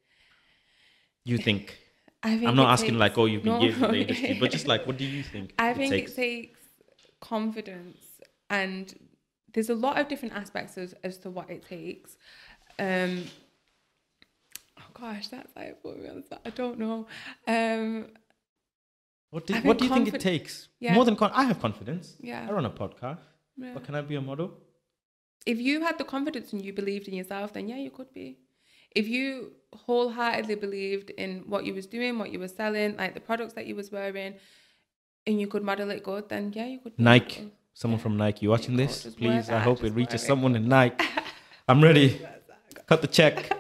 [1.24, 1.78] You think?
[2.24, 3.62] I think I'm not asking takes- like, oh, you've been No.
[3.62, 5.54] years in the industry, but just like, what do you think?
[5.60, 6.12] I it think takes?
[6.14, 6.60] it takes
[7.20, 7.98] confidence,
[8.50, 8.94] and
[9.54, 12.18] there's a lot of different aspects as, as to what it takes.
[12.80, 13.26] Um,
[14.80, 16.42] oh gosh, that's like put me on the spot.
[16.46, 17.08] I don't know.
[17.48, 18.08] Um,
[19.32, 20.68] What do, what do you think it takes?
[20.80, 20.94] Yeah.
[20.94, 22.16] More than con- I have confidence.
[22.20, 22.46] yeah.
[22.48, 23.20] I run a podcast,
[23.58, 23.72] yeah.
[23.74, 24.52] but can I be a model?
[25.46, 28.38] If you had the confidence and you believed in yourself, then yeah, you could be.
[28.94, 33.22] If you wholeheartedly believed in what you was doing, what you were selling, like the
[33.22, 34.36] products that you was wearing,
[35.26, 37.00] and you could model it good, then yeah, you could.
[37.00, 37.52] Nike.
[37.74, 37.80] Model.
[37.82, 39.06] Someone from Nike, you watching this?
[39.16, 41.06] Please, I hope it reaches someone in Nike.
[41.68, 42.20] I'm ready.
[42.88, 43.52] Cut the check.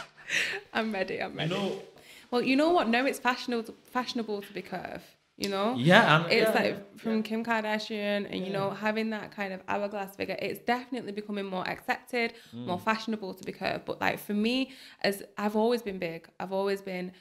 [0.72, 1.22] I'm ready.
[1.22, 1.54] I'm ready.
[1.54, 1.68] You ready.
[1.70, 1.82] know,
[2.30, 2.88] Well, you know what?
[2.88, 5.02] Now it's fashionable fashionable to be curve.
[5.38, 9.32] You know, yeah, I'm, it's yeah, like from Kim Kardashian, and you know, having that
[9.36, 10.36] kind of hourglass figure.
[10.40, 12.66] It's definitely becoming more accepted, Mm.
[12.66, 13.84] more fashionable to be curved.
[13.84, 17.12] But like for me, as I've always been big, I've always been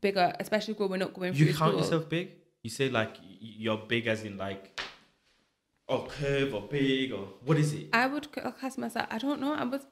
[0.00, 1.80] bigger, especially growing up, going you through count school.
[1.82, 2.30] yourself big?
[2.62, 4.80] You say like you're big as in like,
[5.88, 7.88] oh, curve or big or what is it?
[7.92, 9.06] I would c- uh, class myself.
[9.10, 9.54] I don't know.
[9.54, 9.82] I was.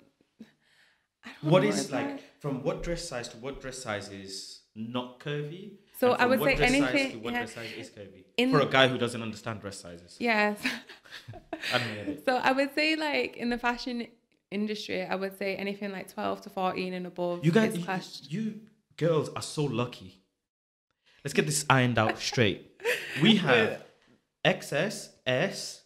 [1.25, 4.61] I don't What know is like from what dress size to what dress size is
[4.75, 5.79] not curvy?
[5.99, 7.39] So I would what say dress size anything- to what yeah.
[7.41, 8.25] dress size is curvy?
[8.37, 10.17] In- For a guy who doesn't understand dress sizes.
[10.21, 10.59] Yes.
[11.75, 12.23] I it.
[12.27, 14.07] So I would say like in the fashion
[14.51, 17.85] industry, I would say anything like 12 to 14 and above You guys, you,
[18.29, 18.61] you
[18.97, 20.23] girls are so lucky.
[21.25, 22.71] Let's get this ironed out straight.
[23.21, 23.83] We have
[24.45, 25.83] XS, S,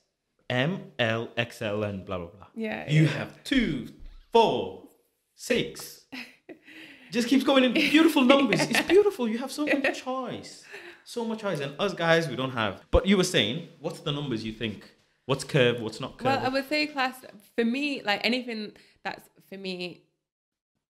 [0.51, 2.47] M, L, XL, and blah blah blah.
[2.55, 2.91] Yeah.
[2.91, 3.09] You yeah.
[3.09, 3.89] have two,
[4.33, 4.89] four,
[5.35, 6.05] six.
[7.11, 8.61] Just keeps going in beautiful numbers.
[8.61, 9.29] It's beautiful.
[9.29, 10.65] You have so much choice.
[11.05, 11.61] So much choice.
[11.61, 12.83] And us guys, we don't have.
[12.91, 14.89] But you were saying, what's the numbers you think?
[15.27, 15.81] What's curve?
[15.81, 16.27] What's not curve?
[16.27, 17.17] Well, I would say class
[17.57, 18.73] for me, like anything
[19.05, 20.03] that's for me,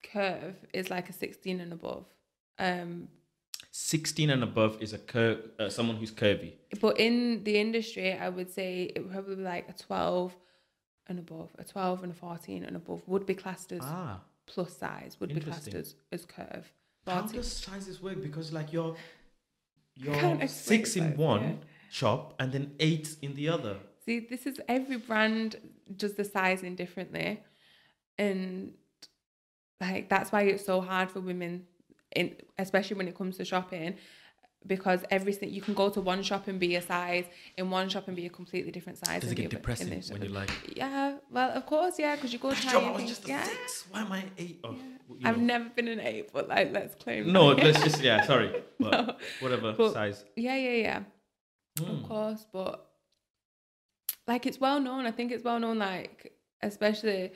[0.02, 2.04] curve is like a 16 and above.
[2.58, 3.08] Um,
[3.72, 6.52] 16 and above is a curve, uh, someone who's curvy.
[6.80, 10.36] but in the industry, I would say it would probably be like a 12
[11.06, 11.50] and above.
[11.58, 14.20] A 12 and a 14 and above would be classed as Ah.
[14.46, 16.72] plus size, would be classed as, as curve.
[17.06, 18.20] How does sizes work?
[18.22, 18.96] Because like you're
[19.96, 21.54] you're six in one yeah.
[21.90, 23.76] shop and then eight in the other.
[24.04, 25.56] See, this is every brand
[25.96, 27.42] does the sizing differently,
[28.18, 28.74] and
[29.80, 31.66] like that's why it's so hard for women,
[32.16, 33.96] in especially when it comes to shopping,
[34.66, 37.24] because everything you can go to one shop and be a size,
[37.56, 39.22] in one shop and be a completely different size.
[39.22, 40.18] Does it get depressing when shop.
[40.20, 43.04] you're like, Yeah, well, of course, yeah, because you go "Gosh, try Joe, I was
[43.04, 43.44] just a yeah.
[43.44, 43.86] six.
[43.90, 44.60] Why am I eight?
[44.64, 44.74] Oh,
[45.18, 45.28] yeah.
[45.28, 45.44] I've know.
[45.44, 47.32] never been an eight, but like, let's claim.
[47.32, 47.64] No, that.
[47.64, 48.26] let's just yeah.
[48.26, 49.16] Sorry, but No.
[49.40, 50.24] whatever But- size.
[50.36, 51.02] Yeah, yeah, yeah.
[51.78, 51.90] Hmm.
[52.02, 52.86] Of course, but
[54.26, 55.06] like it's well known.
[55.06, 55.78] I think it's well known.
[55.78, 57.32] Like especially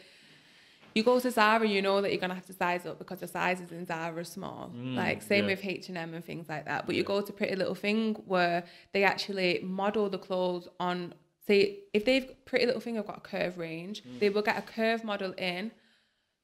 [0.94, 3.26] you go to Zara, you know that you're gonna have to size up because the
[3.28, 4.70] sizes in Zara are small.
[4.74, 5.50] Mm, like same yeah.
[5.52, 6.86] with H and M and things like that.
[6.86, 7.06] But you Yeah.
[7.08, 11.14] go to Pretty Little Thing where they actually model the clothes on.
[11.46, 14.18] Say if they've Pretty Little Thing have got a curve range, Mm.
[14.20, 15.72] they will get a curve model in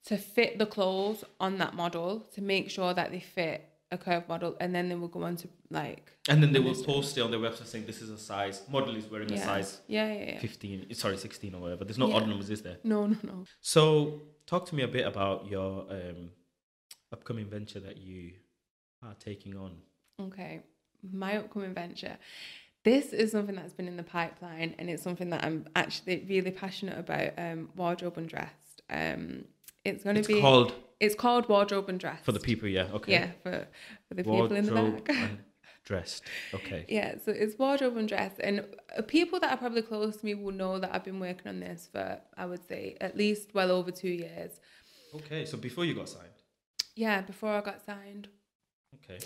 [0.07, 4.29] to fit the clothes on that model to make sure that they fit a curve
[4.29, 7.23] model, and then they will go on to like And then they will post it
[7.23, 8.63] on their website saying this is a size.
[8.71, 10.39] Model is wearing a size yeah, yeah, yeah.
[10.39, 10.95] 15.
[10.95, 11.85] Sorry, 16 or whatever.
[11.85, 12.15] There's no Yeah.
[12.17, 12.79] odd numbers, is there?
[12.85, 13.45] No, no, no.
[13.61, 16.31] So, talk to me a bit about your um,
[17.13, 18.33] upcoming venture that you
[19.03, 19.77] are taking on.
[20.21, 20.61] Okay,
[21.13, 22.19] my upcoming venture.
[22.83, 26.51] This is something that's been in the pipeline, and it's something that I'm actually really
[26.51, 27.33] passionate about.
[27.39, 28.83] Um, wardrobe and undressed.
[28.91, 29.45] Um,
[29.85, 30.41] it's going to be.
[30.41, 32.25] called It's called wardrobe and undressed.
[32.25, 32.89] for the people, yeah.
[32.93, 33.13] Okay.
[33.13, 33.67] Yeah, for,
[34.09, 35.31] for the people in the Wardrobe back.
[35.85, 36.23] dressed.
[36.55, 36.85] Okay.
[36.89, 38.33] Yeah, so it's wardrobe and dress.
[38.41, 38.65] and
[38.97, 41.61] uh, people that are probably close to me will know that I've been working on
[41.61, 44.61] this for I would say at least well over two years.
[45.15, 45.45] Okay.
[45.47, 46.29] So before you got signed.
[46.97, 48.29] Yeah, before I got signed.
[48.97, 49.19] Okay.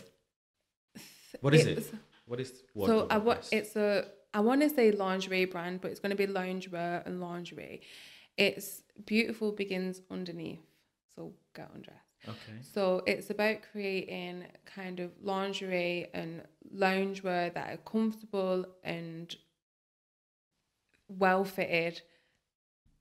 [1.41, 1.77] What is it?
[1.77, 1.91] was-
[2.27, 5.81] What is So wardrobe I and wa- it's a I want to say lingerie brand,
[5.81, 7.83] but it's going to be loungewear and lingerie.
[8.37, 10.65] It's beautiful begins underneath,
[11.15, 12.01] so get undressed.
[12.29, 12.59] Okay.
[12.73, 16.43] So it's about creating kind of lingerie and
[16.75, 19.35] loungewear that are comfortable and
[21.09, 22.01] well fitted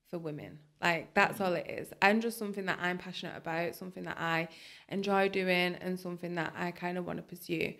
[0.09, 0.59] for women.
[0.81, 1.45] Like that's mm.
[1.45, 1.89] all it is.
[2.01, 4.49] And just something that I'm passionate about, something that I
[4.89, 7.73] enjoy doing and something that I kind of want to pursue.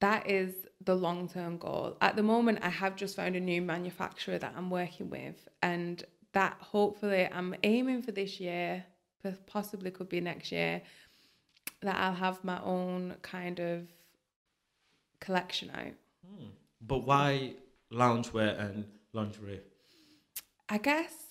[0.00, 0.54] That is
[0.84, 1.96] the long term goal.
[2.00, 6.04] At the moment I have just found a new manufacturer that I'm working with and
[6.32, 8.84] that hopefully I'm aiming for this year,
[9.46, 10.82] possibly could be next year,
[11.82, 13.88] that I'll have my own kind of
[15.20, 15.94] collection out.
[16.26, 16.46] Hmm.
[16.80, 17.54] But why
[17.92, 19.60] loungewear and lingerie?
[20.68, 21.28] I guess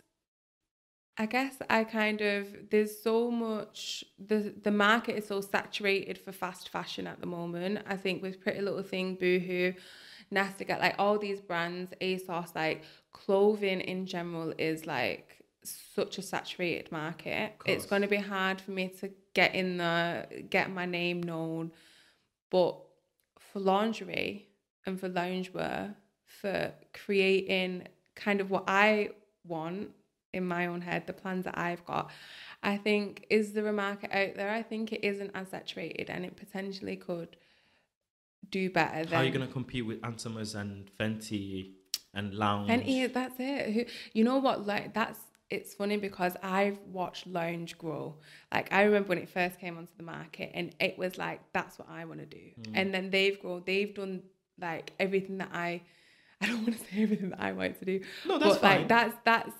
[1.19, 6.31] I guess I kind of there's so much the the market is so saturated for
[6.31, 7.79] fast fashion at the moment.
[7.87, 9.73] I think with Pretty Little Thing, Boohoo,
[10.29, 15.43] Nasty Gal, like all these brands, ASOS, like clothing in general is like
[15.95, 17.53] such a saturated market.
[17.65, 21.71] It's going to be hard for me to get in the get my name known,
[22.49, 22.77] but
[23.37, 24.47] for lingerie
[24.85, 29.11] and for loungewear, for creating kind of what I
[29.45, 29.91] want
[30.33, 32.11] in my own head, the plans that I've got.
[32.63, 34.49] I think is there a market out there?
[34.49, 37.35] I think it isn't as saturated and it potentially could
[38.49, 41.71] do better than How are you gonna compete with Antimas and Fenty
[42.13, 42.69] and Lounge?
[42.69, 43.89] and yeah, that's it.
[44.13, 44.65] You know what?
[44.65, 48.15] Like that's it's funny because I've watched lounge grow.
[48.53, 51.79] Like I remember when it first came onto the market, and it was like that's
[51.79, 52.37] what I want to do.
[52.61, 52.71] Mm.
[52.75, 53.63] And then they've grown.
[53.65, 54.23] They've done
[54.59, 55.81] like everything that I.
[56.41, 58.01] I don't want to say everything that I want to do.
[58.27, 58.77] No, that's but fine.
[58.79, 59.53] like that's that's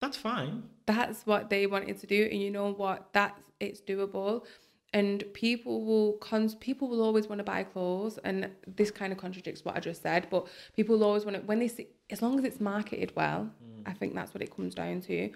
[0.00, 0.62] That's fine.
[0.86, 4.44] that's what they wanted to do and you know what that's it's doable
[4.92, 9.18] and people will cons people will always want to buy clothes and this kind of
[9.18, 12.22] contradicts what i just said but people will always want to when they see as
[12.22, 13.82] long as it's marketed well mm.
[13.86, 15.30] i think that's what it comes down to.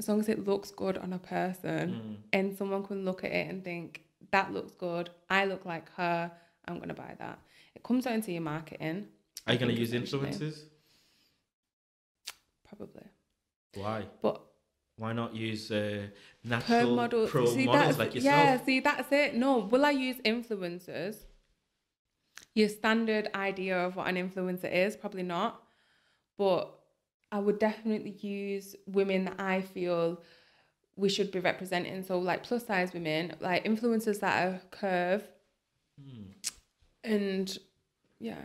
[0.00, 2.16] As long as it looks good on a person mm.
[2.32, 5.10] and someone can look at it and think that looks good.
[5.28, 6.30] I look like her.
[6.66, 7.40] I'm going to buy that.
[7.74, 9.08] It comes down to your marketing.
[9.46, 10.60] Are you gonna use influencers?
[12.68, 13.06] probably.
[13.74, 14.04] Why?
[14.22, 14.42] but
[14.98, 16.08] why not use uh,
[16.44, 17.26] natural model.
[17.28, 18.34] pro see, models that's, like yourself?
[18.34, 19.34] Yeah, see, that's it.
[19.34, 21.16] No, will I use influencers?
[22.54, 25.62] Your standard idea of what an influencer is, probably not.
[26.36, 26.74] But
[27.30, 30.20] I would definitely use women that I feel
[30.96, 32.02] we should be representing.
[32.02, 35.22] So, like plus size women, like influencers that are curve.
[36.02, 36.32] Hmm.
[37.04, 37.56] And
[38.18, 38.42] yeah,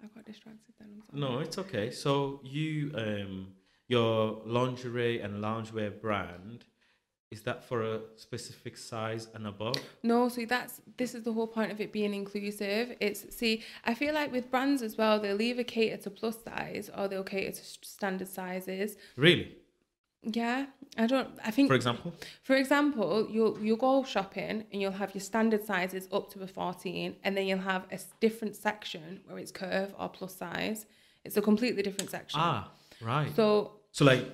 [0.00, 1.02] I got distracted then.
[1.12, 1.32] I'm sorry.
[1.34, 1.90] No, it's okay.
[1.90, 3.48] So you, um,
[3.96, 6.64] your lingerie and loungewear brand,
[7.30, 9.76] is that for a specific size and above?
[10.02, 12.84] No, see that's this is the whole point of it being inclusive.
[13.06, 13.52] It's see,
[13.90, 17.30] I feel like with brands as well, they'll either cater to plus size or they'll
[17.36, 17.64] cater to
[17.96, 18.96] standard sizes.
[19.16, 19.46] Really?
[20.24, 21.30] Yeah, I don't.
[21.48, 22.12] I think For example?
[22.48, 26.46] for example, you'll you'll go shopping and you'll have your standard sizes up to a
[26.46, 30.80] fourteen, and then you'll have a different section where it's curve or plus size.
[31.24, 32.40] It's a completely different section.
[32.40, 33.30] Ah, right.
[33.34, 33.46] So
[33.92, 34.24] So like,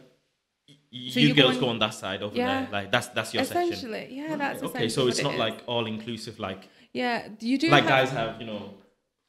[1.11, 2.47] So you girls go go on- that side over Yeah.
[2.63, 2.69] there.
[2.73, 3.63] Like that's that's your section.
[3.73, 4.89] essentially, yeah, Right, that's okay.
[4.89, 6.39] So it's not it like all inclusive.
[6.39, 7.29] Like yeah.
[7.41, 8.75] You do like have, guys have you know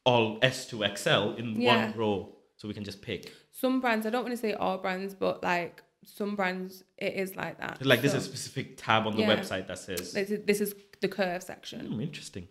[0.05, 1.69] all S to XL in Yeah.
[1.89, 3.21] one row, so we can just pick.
[3.51, 7.35] some brands i don't want to say all brands but like some brands it is
[7.35, 9.33] like that Like there's a specific tab on the Yeah.
[9.35, 10.13] website that says.
[10.13, 10.69] this is, this is
[11.01, 12.45] the curve section Hmm, interesting.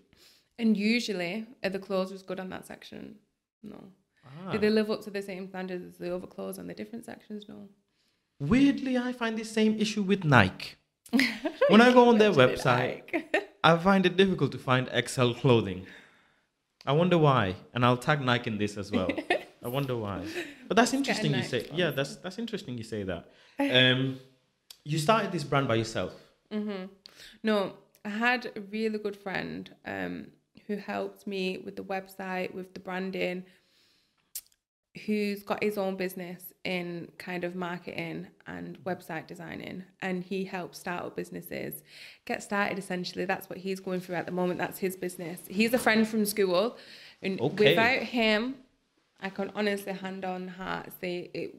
[0.58, 3.02] and usually are the clothes was good on that section
[3.62, 3.78] no
[4.46, 4.52] Ah.
[4.52, 7.04] do they live up to the same standards as the other clothes on the different
[7.04, 7.68] sections no
[8.40, 10.76] Weirdly, I find the same issue with Nike.
[11.68, 13.02] when I go on their website,
[13.64, 15.86] I find it difficult to find XL clothing.
[16.86, 19.10] I wonder why, and I'll tag Nike in this as well.
[19.64, 20.24] I wonder why.
[20.68, 21.66] But that's interesting you say.
[21.74, 23.28] Yeah, that's that's interesting you say that.
[23.58, 24.20] Um,
[24.84, 26.14] you started this brand by yourself.
[26.52, 26.84] hmm
[27.42, 27.72] No,
[28.04, 30.28] I had a really good friend um,
[30.68, 33.44] who helped me with the website, with the branding,
[35.06, 39.84] who's got his own business in kind of marketing and website designing.
[40.02, 41.82] And he helps start up businesses
[42.26, 43.24] get started essentially.
[43.24, 44.58] That's what he's going through at the moment.
[44.58, 45.40] That's his business.
[45.48, 46.76] He's a friend from school.
[47.22, 47.70] And Okay.
[47.70, 48.56] without him,
[49.20, 51.54] I can honestly hand on heart say it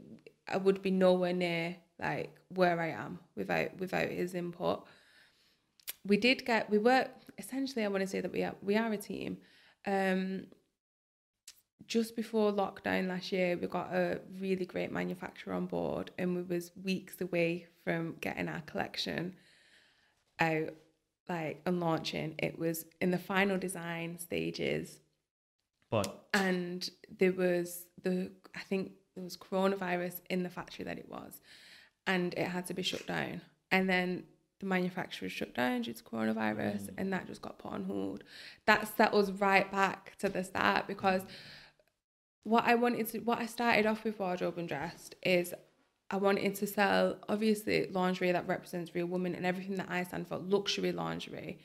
[0.48, 4.86] I would be nowhere near like where I am without without his input.
[6.06, 8.92] We did get we were essentially I want to say that we are we are
[8.92, 9.38] a team.
[9.86, 10.48] Um
[11.90, 16.44] just before lockdown last year we got a really great manufacturer on board and we
[16.44, 19.36] was weeks away from getting our collection
[20.40, 20.70] out
[21.28, 22.36] like and launching.
[22.38, 25.00] It was in the final design stages
[25.90, 31.10] But and there was the I think there was coronavirus in the factory that it
[31.10, 31.42] was,
[32.06, 33.42] and it had to be shut down.
[33.72, 34.24] And then
[34.60, 36.94] the manufacturer shut down due to coronavirus, mm.
[36.98, 38.24] and that just got put on hold.
[38.66, 41.22] That set us right back to the start because
[42.44, 45.54] what I wanted to, what I started off with wardrobe and dressed is.
[46.12, 50.28] I wanted to sell obviously lingerie that represents real women and everything that I stand
[50.28, 51.60] for, luxury lingerie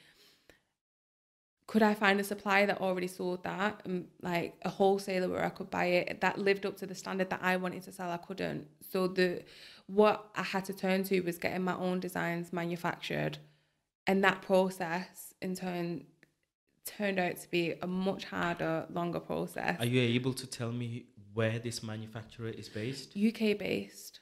[1.66, 5.48] could I find a supplier that already sold that, um, like a wholesaler where I
[5.48, 8.10] could buy it that lived up to the standard that I wanted to sell?
[8.10, 8.66] I couldn't.
[8.90, 9.42] So the
[9.86, 13.38] what I had to turn to was getting my own designs manufactured,
[14.06, 16.04] and that process in turn
[16.84, 19.78] turned out to be a much harder, longer process.
[19.80, 23.16] are you able to tell me where this manufacturer is based?
[23.16, 24.20] UK based.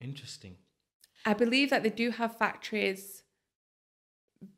[0.00, 0.56] Interesting.
[1.24, 3.22] I believe that they do have factories.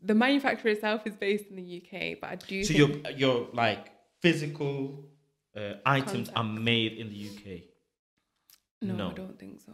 [0.03, 2.65] The manufacturer itself is based in the UK, but I do.
[2.65, 5.05] So your your like physical
[5.57, 7.63] uh, items are made in the UK.
[8.83, 9.11] No, No.
[9.11, 9.73] I don't think so.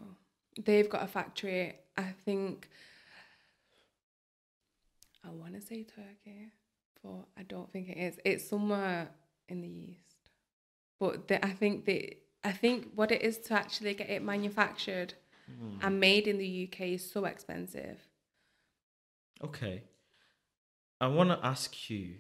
[0.63, 1.75] They've got a factory.
[1.97, 2.69] I think
[5.25, 6.49] I want to say Turkey,
[7.37, 8.19] I don't think it is.
[8.25, 9.09] It's somewhere
[9.49, 10.17] in the east.
[10.99, 15.15] But the, I think the I think what it is to actually get it manufactured
[15.47, 15.77] Hmm.
[15.83, 17.99] and made in the UK is so expensive.
[19.43, 19.83] Okay.
[21.03, 22.15] I want to ask you,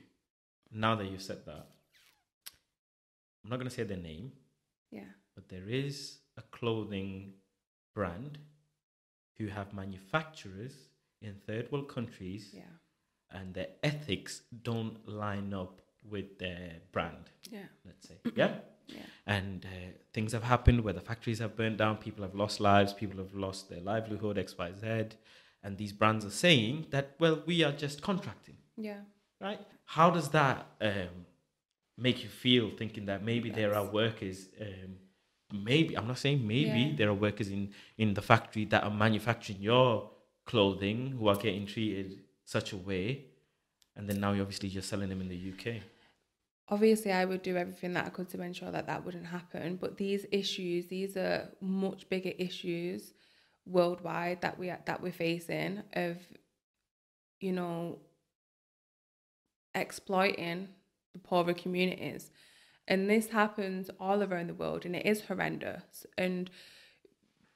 [0.70, 1.66] now that you've said that,
[3.42, 4.32] I'm not going to say their name,
[4.90, 5.08] Yeah.
[5.34, 7.32] but there is a clothing
[7.94, 8.36] brand
[9.38, 10.74] who have manufacturers
[11.22, 12.64] in third world countries Yeah.
[13.34, 15.80] And their ethics don't line up
[16.10, 17.66] with their brand, Yeah.
[17.86, 18.16] let's say.
[18.36, 18.54] Yeah?
[18.86, 18.98] Yeah.
[19.26, 22.92] And uh, things have happened where the factories have burned down, people have lost lives,
[22.92, 25.12] people have lost their livelihood, XYZ.
[25.62, 29.00] And these brands are saying that, well, we are just contracting, Yeah.
[29.40, 29.60] right?
[29.86, 31.14] How does that um,
[31.96, 34.96] make you feel thinking that maybe there are workers, um,
[35.70, 36.96] maybe, I'm not saying maybe, Yeah.
[36.96, 40.10] there are workers in, in the factory that are manufacturing your
[40.44, 43.26] clothing who are getting treated such a way.
[43.96, 45.82] And then now, you obviously, you're selling them in the UK.
[46.68, 49.76] obviously I would do everything that I could to ensure that that wouldn't happen.
[49.76, 53.12] But these issues, these are much bigger issues
[53.66, 56.18] worldwide that we that we're facing of
[57.40, 57.98] you know
[59.74, 60.68] exploiting
[61.12, 62.30] the poorer communities
[62.86, 66.50] and this happens all around the world and it is horrendous and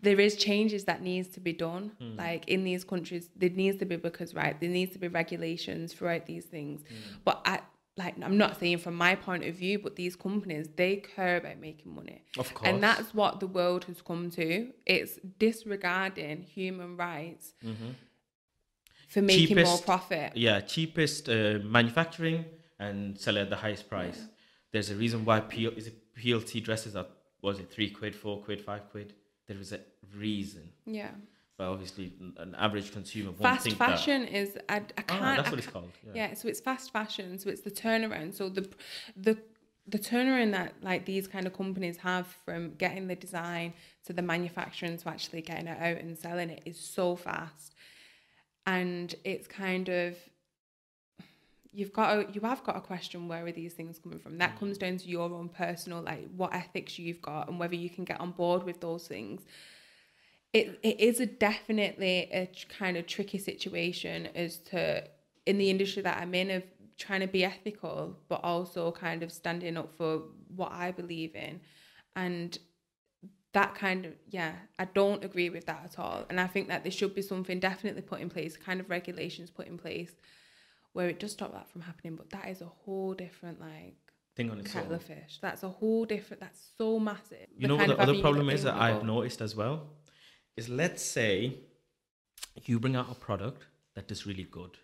[0.00, 2.16] there is changes that needs to be done Hmm.
[2.16, 5.92] like in these countries there needs to be because right there needs to be regulations
[5.92, 6.94] throughout these things Hmm.
[7.24, 7.60] but i
[7.96, 11.58] like i'm not saying from my point of view but these companies they care about
[11.58, 12.68] making money Of course.
[12.68, 17.54] and that's what the world has come to it's disregarding human rights
[19.08, 22.44] for making more profit yeah, cheapest uh, manufacturing
[22.78, 24.20] and sell it at the highest price.
[24.70, 27.06] There's a reason why P- is it PLT dresses are
[27.40, 29.14] was it three quid, four quid, five quid.
[29.48, 29.80] There is a
[30.16, 31.10] reason, yeah
[31.58, 35.48] but obviously an average consumer won't fast think fashion is I, I can't Ah, that's
[35.48, 35.90] I what it's called.
[36.06, 36.12] Yeah.
[36.14, 38.68] yeah so it's fast fashion so it's the turnaround so the
[39.16, 39.36] the
[39.88, 43.72] the turnaround that like these kind of companies have from getting the design
[44.06, 47.74] to the manufacturing to actually getting it out and selling it is so fast
[48.66, 50.14] and it's kind of
[51.78, 54.38] you've got to, you have got to question where are these things coming from?
[54.38, 54.58] That mm.
[54.58, 58.04] comes down to your own personal like what ethics you've got and whether you can
[58.04, 59.42] get on board with those things.
[60.52, 65.04] It it is a definitely a kind of tricky situation as to
[65.46, 66.64] in the industry that I'm in of
[66.98, 70.22] trying to be ethical but also kind of standing up for
[70.56, 71.60] what I believe in.
[72.16, 72.58] And
[73.52, 76.26] that kind of yeah I don't agree with that at all.
[76.28, 79.48] And I think that there should be something definitely put in place kind of regulations
[79.48, 80.12] put in place
[80.98, 84.50] where it does stop that from happening but that is a whole different like Thing
[84.50, 85.00] on its kettle own.
[85.00, 85.38] fish.
[85.42, 87.46] That's a whole different that's so massive.
[87.56, 89.76] You know what the other problem is that wanna I've noticed as well?
[90.56, 91.58] Is let's say
[92.64, 94.78] you bring out a product that is really good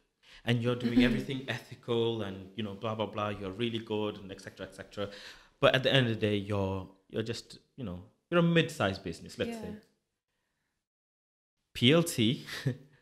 [0.45, 4.33] and you're doing everything ethical and you know blah blah blah you're really good and
[4.33, 5.09] etc etc
[5.61, 8.01] but at the end of the day you're you're just you know
[8.31, 9.75] you're a mid-sized business let's say.
[11.77, 12.41] PLT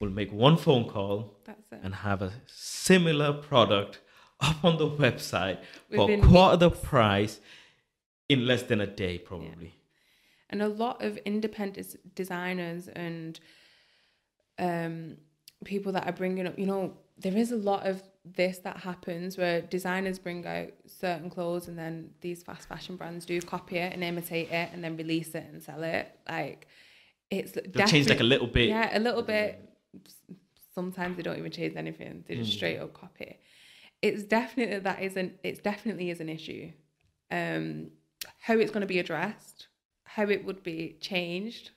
[0.00, 1.80] will make one phone call that's it.
[1.82, 4.00] and have a similar product
[4.40, 5.58] up on the website
[5.90, 7.40] for Within quarter the price
[8.28, 9.74] in less than a day probably.
[10.50, 13.40] And a lot of independent designers and
[14.58, 15.16] um,
[15.64, 19.38] people that are bringing up, you know, there is a lot of this that happens
[19.38, 23.92] where designers bring out certain clothes and then these fast fashion brands do copy it
[23.92, 26.10] and imitate it and then release it and sell it.
[26.28, 26.66] Like
[27.30, 28.68] it's they'll change like a little bit.
[28.68, 29.62] Yeah, a little bit.
[30.74, 33.38] Sometimes they don't even change anything; they just straight up copy.
[34.02, 35.34] It's definitely that isn't.
[35.42, 36.72] It's definitely is an issue.
[37.30, 37.90] Um,
[38.38, 39.68] how it's going to be addressed,
[40.04, 41.70] how it would be changed.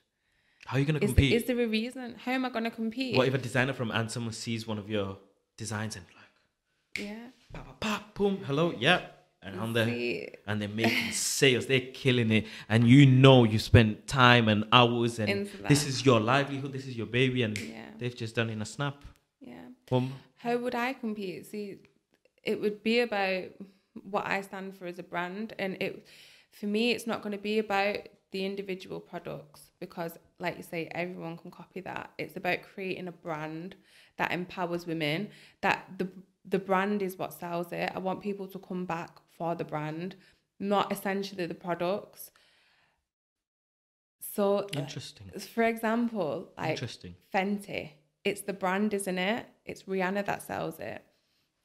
[0.66, 1.32] How are you going to compete?
[1.32, 2.16] is there a reason?
[2.22, 3.16] How am I going to compete?
[3.16, 5.18] what if a designer from Anselmo sees one of your
[5.56, 7.28] designs and like, yeah.
[7.52, 9.00] pop, pop, pop, boom, hello, yeah,
[9.42, 14.06] and on See, and they're making sales, they're killing it, and you know you spent
[14.06, 17.86] time and hours, and this is your livelihood, this is your baby, and Yeah.
[17.98, 19.04] they've just done it in a snap.
[19.40, 19.54] yeah.
[19.88, 20.12] Boom.
[20.36, 21.46] How would I compete?
[21.46, 21.78] See,
[22.42, 23.44] it would be about
[24.02, 26.06] what I stand for as a brand, and it
[26.50, 27.98] for me, it's not going to be about
[28.32, 32.10] the individual products because, like you say, everyone can copy that.
[32.18, 33.76] It's about creating a brand
[34.16, 35.28] that empowers women.
[35.62, 36.08] That the
[36.44, 37.90] the brand is what sells it.
[37.94, 40.16] I want people to come back for the brand,
[40.58, 42.30] not essentially the products.
[44.34, 45.30] So, uh, Interesting.
[45.54, 47.14] for example, like Interesting.
[47.34, 47.92] Fenty.
[48.22, 49.46] It's the brand, isn't it?
[49.64, 51.02] It's Rihanna that sells it.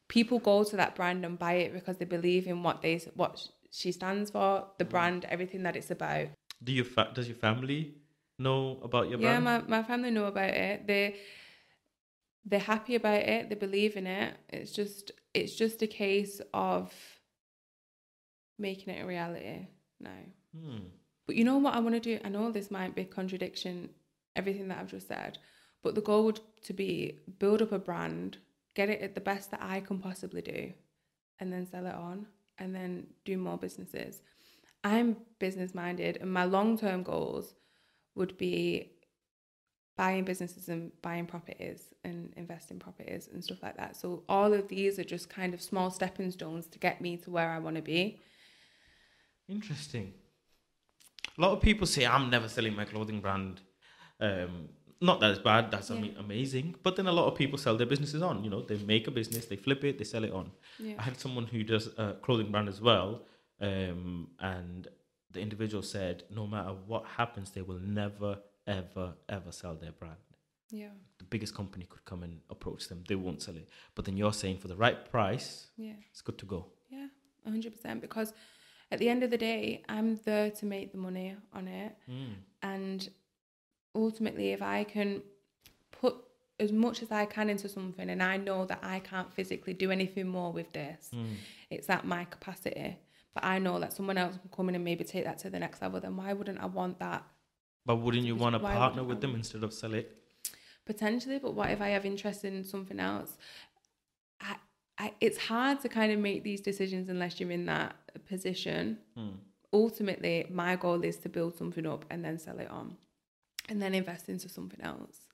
[0.07, 3.45] People go to that brand and buy it because they believe in what they what
[3.71, 4.93] she stands for, the mm.
[4.93, 6.27] brand, everything that it's about.
[6.63, 7.95] Do you fa- does your family
[8.39, 9.67] know about your yeah, brand?
[9.67, 10.87] my, my family know about it.
[10.87, 11.17] They
[12.45, 13.49] they're happy about it.
[13.49, 14.35] They believe in it.
[14.47, 16.93] It's just it's just a case of
[18.57, 19.67] making it a reality
[19.99, 20.09] now.
[20.57, 20.77] Hmm.
[21.25, 22.19] But you know what I want to do?
[22.23, 23.89] I know this might be a contradiction,
[24.35, 25.37] everything that I've just said,
[25.81, 28.37] but the goal would to be build up a brand,
[28.75, 30.73] get it at the best that I can possibly do,
[31.39, 32.27] and then sell it on,
[32.57, 34.21] and then do more businesses.
[34.83, 37.55] I'm business minded, and my long term goals
[38.15, 38.91] would be
[39.97, 43.95] buying businesses and buying properties and investing properties and stuff like that.
[43.95, 47.31] So all of these are just kind of small stepping stones to get me to
[47.31, 48.21] where I want to be.
[49.47, 50.13] Interesting.
[51.37, 53.61] A lot of people say I'm never selling my clothing brand.
[54.19, 54.69] Um,
[55.01, 55.71] not that it's bad.
[55.71, 55.97] That's Yeah.
[55.97, 56.75] ama- amazing.
[56.81, 58.43] But then a lot of people sell their businesses on.
[58.43, 60.51] You know, they make a business, they flip it, they sell it on.
[60.79, 60.95] Yeah.
[60.97, 63.25] I had someone who does a clothing brand as well,
[63.59, 64.87] um, and
[65.31, 70.15] the individual said, no matter what happens, they will never, ever, ever sell their brand.
[70.71, 70.91] Yeah.
[71.17, 73.67] The biggest company could come and approach them, they won't sell it.
[73.95, 75.93] But then you're saying for the right price, Yeah.
[76.09, 76.71] it's good to go.
[76.89, 77.09] Yeah,
[77.43, 78.01] hundred percent.
[78.01, 78.33] Because
[78.91, 82.35] at the end of the day, I'm there to make the money on it, Mm.
[82.61, 83.09] and
[83.95, 85.23] ultimately, if I can
[85.91, 86.15] put
[86.59, 89.91] as much as I can into something and I know that I can't physically do
[89.91, 91.35] anything more with this, Mm.
[91.69, 92.97] it's at my capacity.
[93.33, 95.59] But I know that someone else can come in and maybe take that to the
[95.59, 97.23] next level, then why wouldn't I want that
[97.85, 100.07] But wouldn't you want to partner with them instead of sell it?
[100.85, 101.39] potentially?
[101.39, 103.37] But what if I have interest in something else?
[104.97, 107.95] I, it's hard to kind of make these decisions unless you're in that
[108.27, 108.97] position.
[109.15, 109.29] Hmm.
[109.73, 112.95] Ultimately, my goal is to build something up and then sell it on,
[113.67, 115.27] and then invest into something else.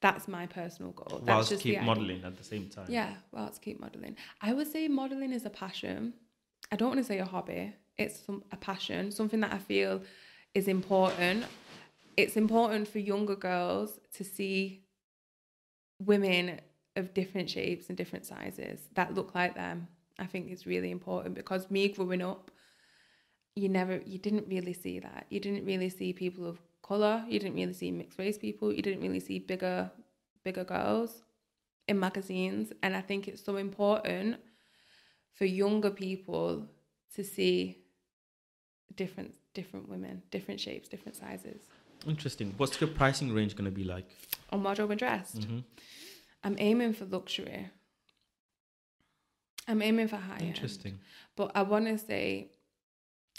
[0.00, 1.18] That's my personal goal.
[1.24, 2.86] That's Whilst just keep modeling at the same time.
[2.88, 4.16] Yeah, well, let's keep modeling.
[4.40, 6.14] I would say modeling is a passion.
[6.72, 7.74] I don't want to say a hobby.
[7.98, 10.02] It's some a passion, something that I feel
[10.54, 11.44] is important.
[12.16, 14.84] It's important for younger girls to see
[15.98, 16.60] women
[16.96, 19.88] of different shapes and different sizes that look like them.
[20.18, 22.50] I think is really important because me growing up,
[23.54, 25.26] you never, you didn't really see that.
[25.30, 27.24] You didn't really see people of color.
[27.26, 28.70] You didn't really see mixed race people.
[28.72, 29.90] You didn't really see bigger,
[30.44, 31.22] bigger girls
[31.88, 34.36] in magazines and i think it's so important
[35.32, 36.64] for younger people
[37.12, 37.78] to see
[38.94, 41.62] different different women different shapes different sizes
[42.06, 42.54] Interesting.
[42.56, 44.06] What's your pricing range going to be like?
[44.50, 45.64] on wardrobe and dressed Mhm.
[46.44, 47.70] I'm aiming for luxury.
[49.68, 50.48] I'm aiming for high end.
[50.48, 50.98] Interesting.
[51.36, 52.50] but i want to say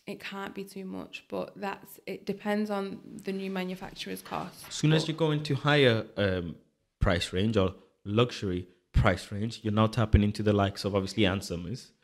[0.07, 4.65] it can't be too much but that's it depends on the new manufacturer's cost.
[4.67, 6.55] As soon as you go into higher um,
[6.99, 11.41] price range or luxury price range, you're now tapping into the likes of obviously Ann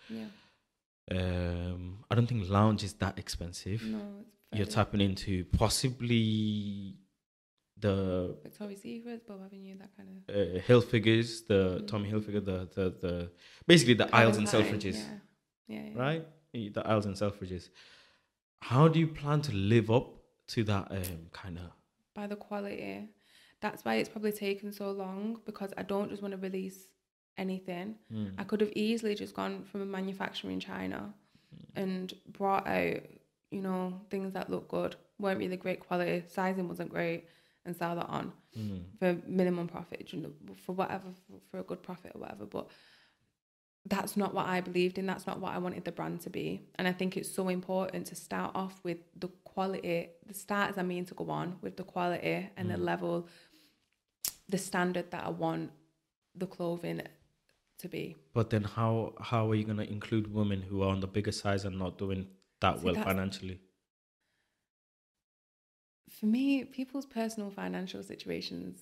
[0.09, 0.25] yeah.
[1.09, 3.81] Um, I don't think lounge is that expensive.
[3.83, 4.01] no
[4.51, 6.95] it's You're tapping into possibly
[7.79, 11.87] the victoria's secret bob avenue that kind of uh, Hilfigers, the Mm.
[11.87, 13.31] Tommy Hilfiger, the the the
[13.67, 15.19] basically the aisles and Selfridges, yeah.
[15.67, 16.01] Yeah, yeah.
[16.05, 16.27] right?
[16.53, 17.69] The aisles and Selfridges.
[18.61, 20.07] How do you plan to live up
[20.47, 21.71] to that um, kind of?
[22.15, 23.07] by the quality.
[23.61, 26.87] That's why it's probably taken so long because I don't just want to release
[27.37, 27.95] anything.
[28.11, 28.29] Hmm.
[28.39, 31.13] I could have easily just gone from a manufacturer in China
[31.75, 33.01] and brought out,
[33.51, 37.25] you know, things that look good, weren't really great quality, sizing wasn't great,
[37.67, 38.77] and sell that on Hmm.
[38.97, 40.31] for minimum profit, you know,
[40.65, 41.09] for whatever,
[41.51, 42.45] for a good profit or whatever.
[42.45, 42.71] But
[43.85, 45.05] that's not what I believed in.
[45.05, 46.61] That's not what I wanted the brand to be.
[46.75, 50.83] And I think it's so important to start off with the quality, the starters I
[50.83, 52.83] mean to go on with the quality and the Mm.
[52.91, 53.27] level,
[54.49, 55.71] the standard that I want
[56.35, 57.01] the clothing
[57.79, 58.15] to be.
[58.33, 61.63] But then how how are you gonna include women who are on the bigger size
[61.65, 62.27] and not doing
[62.61, 63.59] that See, well financially?
[66.19, 68.79] For me, people's personal financial situations.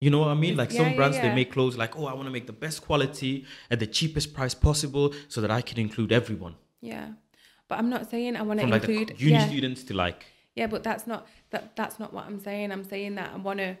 [0.00, 0.56] You know what I mean?
[0.56, 2.52] Like yeah, some yeah, brands, they make clothes like, oh, I want to make the
[2.52, 7.10] best quality at the cheapest price possible, so that I can include everyone, Yeah.
[7.68, 9.48] But I'm not saying I want to from like the include uni yeah.
[9.48, 10.26] students to like.
[10.54, 12.70] Yeah, but that's not that that's not what I'm saying.
[12.70, 13.76] I'm saying that I want to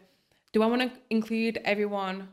[0.52, 2.28] do I want to include everyone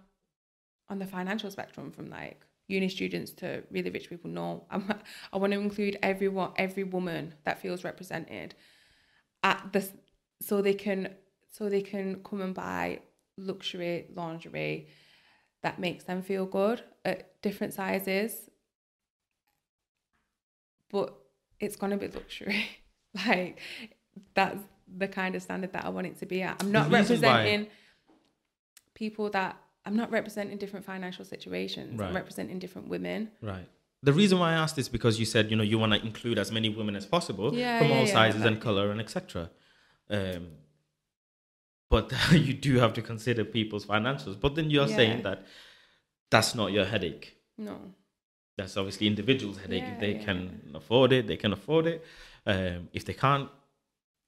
[0.90, 4.92] on the financial spectrum from like uni students to really rich people no I'm,
[5.34, 8.56] I want to include everyone every woman that feels represented
[9.44, 9.92] at this
[10.44, 11.10] so they can
[11.52, 13.00] so they can come and buy
[13.38, 14.88] luxury lingerie
[15.62, 18.50] that makes them feel good at different sizes
[20.92, 21.16] but
[21.60, 22.66] it's gonna be luxury
[23.28, 23.60] like
[24.34, 24.60] that's
[24.98, 26.62] the kind of standard that I want it to be at.
[26.62, 27.68] I'm not representing
[28.94, 32.00] people that I'm not representing different financial situations.
[32.00, 32.10] Right.
[32.10, 33.32] I'm representing different women.
[33.42, 33.68] Right.
[34.02, 36.38] The reason why I asked is because you said you know you want to include
[36.38, 39.50] as many women as possible Yeah, from yeah, all yeah, sizes and color and etc.
[40.14, 40.48] Um,
[41.90, 44.40] but you do have to consider people's financials.
[44.40, 44.96] But then you're Yeah.
[44.96, 45.40] saying that
[46.32, 47.26] that's not your headache.
[47.58, 47.78] No.
[48.58, 49.84] That's obviously individuals' headache.
[49.84, 50.24] Yeah, if they yeah.
[50.28, 52.04] can afford it, they can afford it.
[52.46, 53.50] Um, if they can't,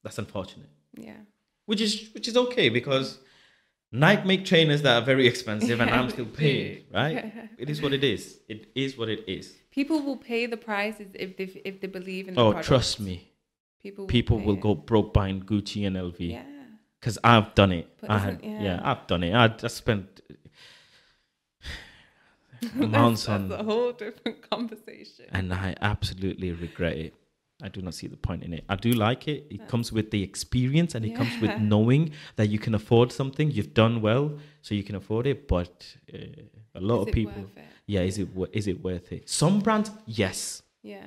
[0.03, 0.69] that's unfortunate.
[0.97, 1.21] Yeah.
[1.65, 3.19] Which is which is okay because
[3.91, 6.83] Nike make trainers that are very expensive, and I'm still paying.
[6.93, 7.33] Right?
[7.57, 8.39] It is what it is.
[8.47, 9.53] It is what it is.
[9.71, 12.67] People will pay the prices if they if they believe in the Oh, product.
[12.67, 13.15] trust me.
[13.85, 16.43] People will People will go broke buying Gucci and LV Yeah.
[16.99, 17.87] because I've done it.
[18.01, 18.61] But I had, yeah.
[18.67, 18.79] yeah.
[18.89, 19.33] I've done it.
[19.33, 20.21] I just spent
[22.79, 25.25] amounts that's, that's a whole different conversation.
[25.31, 27.13] and I absolutely regret it.
[27.63, 28.65] I do not see the point in it.
[28.67, 29.45] I do like it.
[29.49, 33.49] It comes with the experience, and it comes with knowing that you can afford something.
[33.49, 34.25] You've done well,
[34.61, 35.47] so you can afford it.
[35.47, 36.17] But uh,
[36.75, 37.45] a lot Is of people,
[37.87, 39.29] yeah, is it is it worth it?
[39.29, 40.63] Some brands, yes.
[40.83, 41.05] Yeah.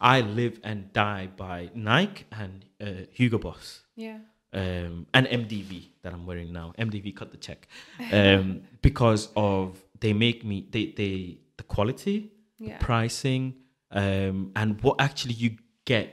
[0.00, 3.82] I live and die by Nike and uh, Hugo Boss.
[3.96, 4.18] Yeah.
[4.52, 6.72] um, and MDV that I'm wearing now.
[6.78, 7.68] MDV cut the check
[8.12, 12.78] um, because of they make me they they the quality, Yeah.
[12.78, 13.54] pricing,
[13.90, 15.50] um, and what actually you
[15.84, 16.06] get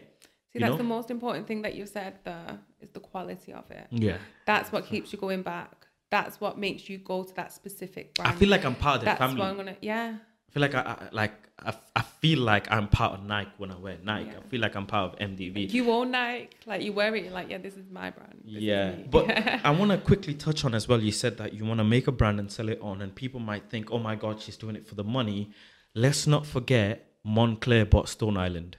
[0.52, 0.78] See, You that's know?
[0.78, 3.88] the most important thing that you've said there is the quality of it.
[3.92, 4.18] Yeah.
[4.46, 5.88] That's what keeps you going back.
[6.10, 8.34] That's what makes you go to that specific brand.
[8.34, 9.40] I feel like I'm part of the that's family.
[9.42, 9.76] what I'm gonna.
[9.82, 10.16] Yeah,
[10.58, 13.78] feel like I, I like I, I feel like I'm part of Nike when I
[13.78, 14.30] wear Nike.
[14.30, 14.38] Yeah.
[14.38, 15.72] I feel like I'm part of MDV.
[15.72, 16.50] you own Nike.
[16.66, 17.24] Like you wear it.
[17.24, 18.42] You're like, yeah, this is my brand.
[18.44, 19.30] This yeah, but
[19.66, 21.02] I want to quickly touch on as well.
[21.02, 23.40] You said that you want to make a brand and sell it on, and people
[23.40, 25.52] might think, "Oh my God, she's doing it for the money."
[25.96, 28.78] Let's not forget Moncler bought Stone Island,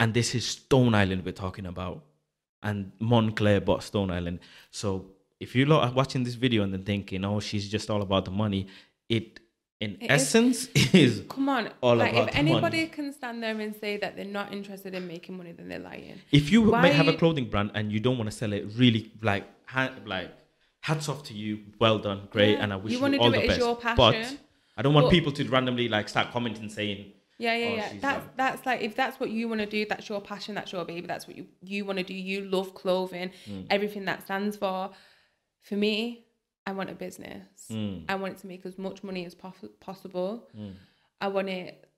[0.00, 2.04] and this is Stone Island we're talking about,
[2.62, 4.40] and Moncler bought Stone Island.
[4.70, 8.02] So if you lot are watching this video and then thinking, "Oh, she's just all
[8.02, 8.66] about the money,"
[9.10, 9.40] it
[9.84, 10.22] in It is.
[10.22, 10.58] essence
[11.04, 12.86] is Come on, all like about if anybody money.
[12.96, 16.20] can stand there and say that they're not interested in making money, then they're lying.
[16.32, 18.64] If you Why may have a clothing brand and you don't want to sell it,
[18.76, 20.30] really like ha- like
[20.80, 21.60] hats off to you.
[21.78, 22.62] Well done, great, Yeah.
[22.62, 23.60] and I wish You you, all do the it as best.
[23.84, 24.36] your But.
[24.76, 27.88] I don't want But- people to randomly like start commenting saying, Yeah, yeah, Oh, yeah.
[28.00, 30.72] That's like- that's like if that's what you want to do, that's your passion, that's
[30.72, 32.14] your baby, that's what you you want to do.
[32.14, 33.66] You love clothing, Mm.
[33.70, 34.90] everything that stands for.
[35.62, 36.24] For me,
[36.66, 37.46] I want a business.
[37.70, 38.04] Mm.
[38.08, 40.48] I want it to make as much money as poss- possible.
[40.58, 40.72] Mm.
[41.20, 41.88] I want it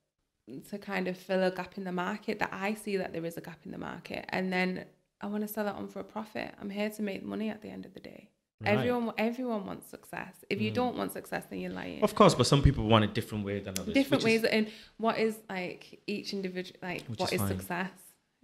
[0.69, 3.37] to kind of fill a gap in the market that I see that there is
[3.37, 4.85] a gap in the market, and then
[5.21, 6.53] I want to sell it on for a profit.
[6.61, 8.29] I'm here to make money at the end of the day.
[8.61, 8.73] Right.
[8.73, 8.79] Mm.
[8.79, 10.33] Everyone, everyone wants success.
[10.49, 12.03] If you don't want success, then you're lying.
[12.03, 13.93] of course, but some people want it different way than others.
[13.93, 17.91] Different ways, is, and what is like each individual, like what is is, success?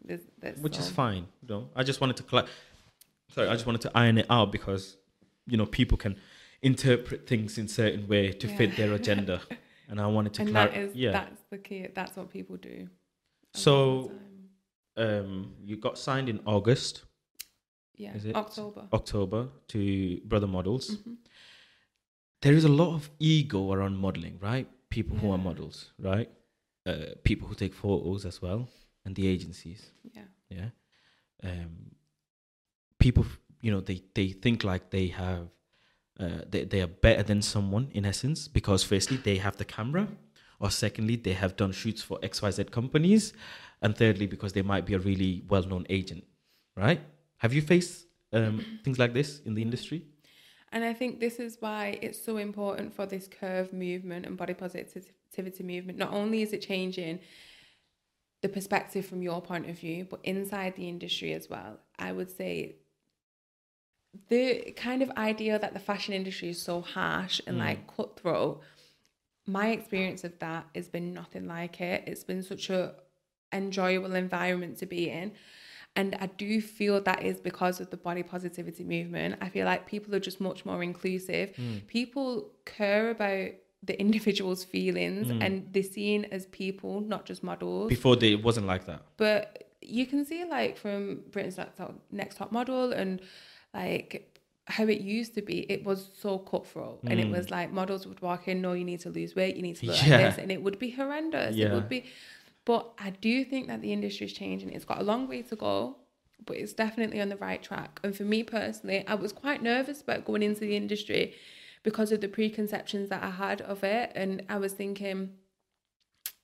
[0.03, 1.27] There's, there's which is fine.
[1.41, 2.45] You know, I just wanted to cla
[3.33, 4.97] sorry, I just wanted to iron it out because
[5.47, 6.15] you know people can
[6.61, 9.41] interpret things in certain way to fit their agenda,
[9.89, 10.75] and I wanted to And clarify.
[10.75, 11.11] that is yeah.
[11.11, 11.87] that's the key.
[11.93, 12.69] That's what people do.
[12.69, 12.87] a lot
[13.55, 14.11] of So-
[14.95, 17.03] um, you got signed in August,
[17.95, 18.87] yeah, is it- October.
[18.93, 20.97] October to Brother Models.
[20.97, 21.17] Mhm.
[22.41, 24.67] there is a lot of ego around modeling, right?
[24.89, 26.29] People who are models, right?
[26.85, 28.67] Uh, people who take photos as well,
[29.05, 30.69] and the agencies, Yeah, yeah.
[31.41, 31.95] Um,
[32.99, 33.25] people,
[33.63, 35.47] you know, they they think like they have,
[36.19, 40.07] uh, they they are better than someone in essence because firstly they have the camera,
[40.59, 43.33] or secondly they have done shoots for X Y Z companies,
[43.81, 46.23] and thirdly because they might be a really well known agent,
[46.75, 47.01] right?
[47.37, 50.05] Have you faced um, things like this in the industry?
[50.73, 54.55] and I think this is why it's so important for this curve movement and body
[54.55, 55.99] positivity movement.
[55.99, 57.19] Not only is it changing
[58.41, 61.79] the perspective from your point of view, but inside the industry as well.
[61.99, 62.77] I would say
[64.29, 67.59] the kind of idea that the fashion industry is so harsh and mm.
[67.59, 68.61] like cutthroat.
[69.45, 72.03] My experience of that has been nothing like it.
[72.07, 72.95] It's been such a
[73.51, 75.33] enjoyable environment to be in.
[75.95, 79.35] And I do feel that is because of the body positivity movement.
[79.41, 81.53] I feel like people are just much more inclusive.
[81.55, 81.85] Mm.
[81.87, 83.51] People care about
[83.83, 85.43] the individual's feelings mm.
[85.43, 87.89] and they're seen as people, not just models.
[87.89, 89.03] Before they, it wasn't like that.
[89.17, 93.21] But you can see like from Britain's Next Top, Next Top Model and
[93.73, 94.29] like
[94.65, 96.99] how it used to be, it was so cutthroat.
[97.03, 97.31] And it mm.
[97.37, 99.87] was like models would walk in, no, you need to lose weight, you need to
[99.87, 100.17] look Yeah.
[100.17, 100.37] like this.
[100.41, 101.55] And it would be horrendous.
[101.55, 102.05] It would be
[102.65, 104.71] but I do think that the industry is changing.
[104.71, 105.97] It's got a long way to go,
[106.45, 107.99] but it's definitely on the right track.
[108.03, 111.35] And for me personally, I was quite nervous about going into the industry
[111.83, 114.11] because of the preconceptions that I had of it.
[114.15, 115.33] And I was thinking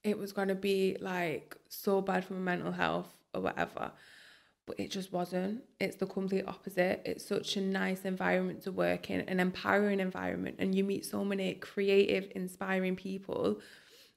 [0.03, 3.91] it was going to be like so bad for my mental health or whatever.
[4.69, 5.63] But it just wasn't.
[5.79, 7.01] It's the complete opposite.
[7.03, 10.57] It's such a nice environment to work in, an empowering environment.
[10.59, 13.59] And you meet so many creative, inspiring people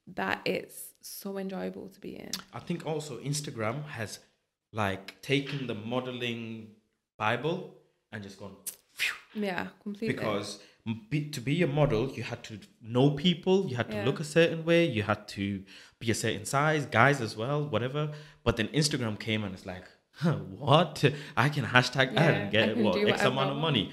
[0.08, 2.32] that it's so enjoyable to be in.
[2.52, 4.18] I think also Instagram has
[4.72, 6.68] like taken the modeling
[7.16, 7.74] Bible
[8.12, 8.54] and just gone
[9.34, 10.14] Yeah, completely.
[10.14, 10.58] because
[11.08, 14.04] be, to be a model, you had to know people, you had to Yeah.
[14.04, 15.64] look a certain way, you had to
[15.98, 18.12] be a certain size, guys as well, whatever.
[18.44, 19.84] But then Instagram came and it's like,
[20.58, 21.04] what?
[21.36, 23.92] I can hashtag that Yeah, and get what X amount of money.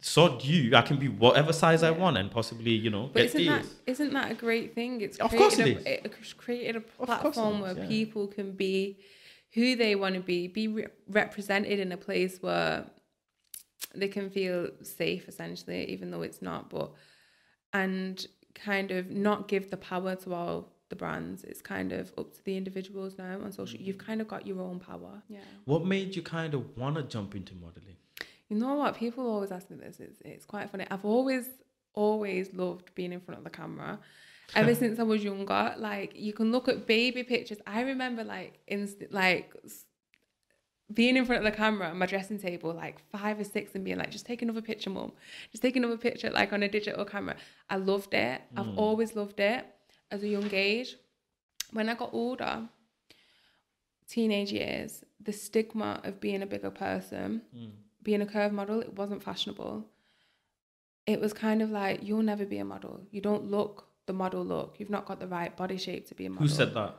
[0.00, 0.76] So do you?
[0.76, 3.62] I can be whatever size I want and possibly, you know, But get isn't that
[3.62, 3.74] deals.
[3.86, 5.00] isn't that a great thing?
[5.00, 7.88] It's Of course it a, it's created a platform is, where yeah.
[7.88, 8.98] people can be
[9.54, 12.84] who they want to be, be re- represented in a place where
[13.94, 16.68] they can feel safe, essentially, even though it's not.
[16.68, 16.92] But
[17.72, 21.44] and kind of not give the power to all the brands.
[21.44, 23.80] It's kind of up to the individuals now on social.
[23.80, 24.06] You've mm-hmm.
[24.06, 25.22] kind of got your own power.
[25.28, 25.38] Yeah.
[25.64, 27.96] What made you kind of want to jump into modeling?
[28.48, 28.96] You know what?
[28.96, 29.98] People always ask me this.
[30.00, 30.86] It's it's quite funny.
[30.90, 31.48] I've always
[31.94, 33.98] always loved being in front of the camera.
[34.54, 37.58] Ever since I was younger, like you can look at baby pictures.
[37.66, 39.52] I remember like inst- like
[40.94, 43.84] being in front of the camera on my dressing table, like five or six, and
[43.84, 45.10] being like, "Just take another picture, mum.
[45.50, 47.34] Just take another picture, like on a digital camera."
[47.68, 48.40] I loved it.
[48.56, 48.78] I've mm.
[48.78, 49.66] always loved it
[50.10, 50.96] as a young age.
[51.72, 52.68] When I got older,
[54.08, 57.70] teenage years, the stigma of being a bigger person, Mm.
[58.02, 59.84] being a curve model, it wasn't fashionable.
[61.06, 63.06] It was kind of like you'll never be a model.
[63.10, 64.76] You don't look the model look.
[64.78, 66.46] You've not got the right body shape to be a model.
[66.46, 66.94] Who said that?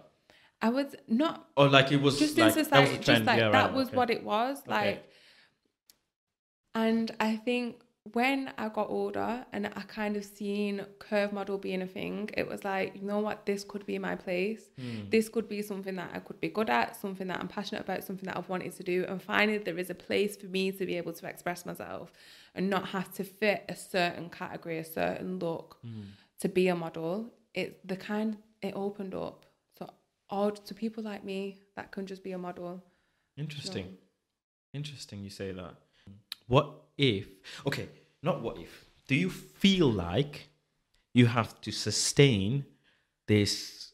[0.62, 3.39] I was not Or like it was just like, in that was society, just like
[3.39, 3.97] yeah, that right, was okay.
[3.97, 4.60] what it was.
[4.62, 4.72] Okay.
[4.72, 5.12] Like,
[6.76, 7.82] and I think
[8.14, 12.47] when I got older and I kind of seen curve model being a thing, it
[12.47, 14.70] was like, you know what, this could be my place.
[14.80, 15.10] Hmm.
[15.10, 18.03] This could be something that I could be good at, something that I'm passionate about,
[18.03, 19.05] something that I've wanted to do.
[19.08, 22.12] And finally, there is a place for me to be able to express myself
[22.55, 26.01] and not have to fit a certain category, a certain look Hmm.
[26.39, 27.34] to be a model.
[27.53, 29.45] It the kind it opened up
[29.78, 29.88] to
[30.30, 32.84] all to people like me that can just be a model.
[33.38, 33.86] Interesting.
[33.86, 34.03] So-
[34.74, 35.76] Interesting you say that.
[36.47, 37.27] What if,
[37.65, 37.89] okay,
[38.23, 40.49] not what if, do you feel like
[41.13, 42.65] you have to sustain
[43.27, 43.93] this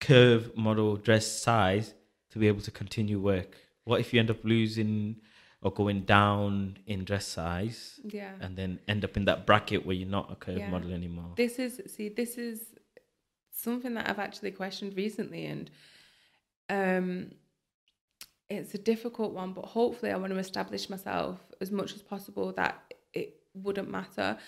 [0.00, 1.94] curve model dress size
[2.30, 3.56] to be able to continue work?
[3.84, 5.16] What if you end up losing
[5.62, 8.32] or going down in dress size Yeah.
[8.40, 10.70] and then end up in that bracket where you're not a curve Yeah.
[10.70, 11.32] model anymore?
[11.36, 12.60] This is see, this is
[13.52, 15.70] something that I've actually questioned recently and
[16.68, 17.30] um
[18.48, 22.52] it's a difficult one, but hopefully I want to establish myself as much as possible
[22.52, 24.38] that it wouldn't matter.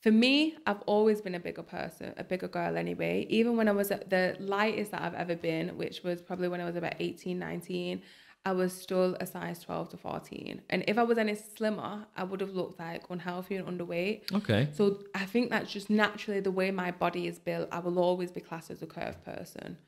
[0.00, 3.26] For me, I've always been a bigger person, a bigger girl anyway.
[3.30, 6.60] Even when I was at the lightest that I've ever been, which was probably when
[6.60, 8.02] I was about 18, 19,
[8.44, 10.62] I was still a size 12 to 14.
[10.70, 14.32] And if I was any slimmer, I would have looked like unhealthy and underweight.
[14.32, 14.68] Okay.
[14.72, 17.68] So I think that's just naturally the way my body is built.
[17.70, 19.78] I will always be classed as a curved person.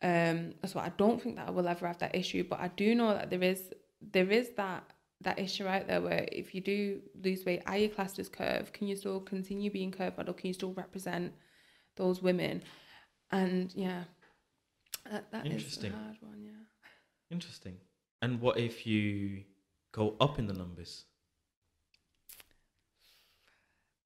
[0.00, 2.94] Um, so I don't think that I will ever have that issue, but I do
[2.94, 4.84] know that there is there is that
[5.22, 8.72] that issue out there where if you do lose weight, are you classed as curved?
[8.72, 10.34] Can you still continue being curved model?
[10.34, 11.32] Can you still represent
[11.96, 12.62] those women?
[13.32, 14.04] And yeah,
[15.10, 15.92] that, that is Interesting.
[15.92, 16.40] a hard one.
[16.40, 16.50] Yeah.
[17.30, 17.76] Interesting.
[18.22, 19.42] And what if you
[19.92, 21.04] go up in the numbers?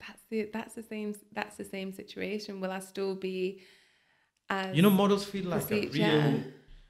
[0.01, 2.61] That's the that's the same that's the same situation.
[2.61, 3.61] Will I still be
[4.53, 6.37] Um, you know, models feel like a real, yeah.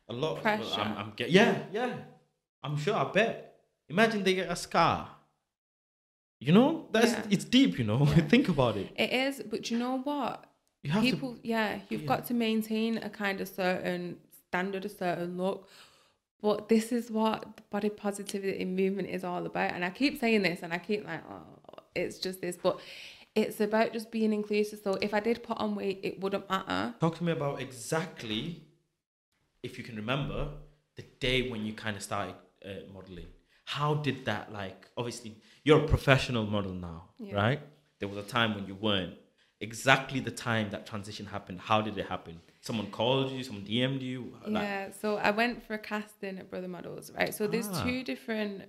[0.09, 0.37] a lot.
[0.37, 0.81] Of, Pressure.
[0.81, 1.95] I'm, I'm get, yeah, yeah.
[2.63, 2.95] I'm sure.
[2.95, 3.35] I bet.
[3.89, 5.09] Imagine they get a scar.
[6.41, 7.27] You know, that's Yeah.
[7.31, 7.79] it's deep.
[7.79, 8.27] You know, Yeah.
[8.27, 8.89] think about it.
[8.97, 10.45] It is, but you know what?
[10.83, 14.17] You have People, yeah, you've got to maintain a kind of certain
[14.49, 15.69] standard, a certain look.
[16.41, 19.73] But this is what the body positivity movement is all about.
[19.75, 21.45] And I keep saying this, and I keep like, oh,
[21.95, 22.81] it's just this, but
[23.35, 24.81] it's about just being inclusive.
[24.85, 26.95] So if I did put on weight, it wouldn't matter.
[27.01, 28.63] talk to me about exactly,
[29.63, 30.49] if you can remember,
[30.97, 33.27] the day when you kind of started uh, modeling.
[33.65, 34.89] How did that like?
[34.97, 37.35] Obviously, you're a professional model now, Yeah.
[37.37, 37.61] right?
[38.01, 39.15] There was a time when you weren't.
[39.61, 41.61] Exactly the time that transition happened.
[41.61, 42.41] How did it happen?
[42.61, 43.45] Someone called you.
[43.45, 44.37] Someone DM'd you.
[44.45, 47.33] Like, Yeah, so I went for a casting at Brother Models, right?
[47.33, 47.85] So there's Ah.
[47.85, 48.65] two different.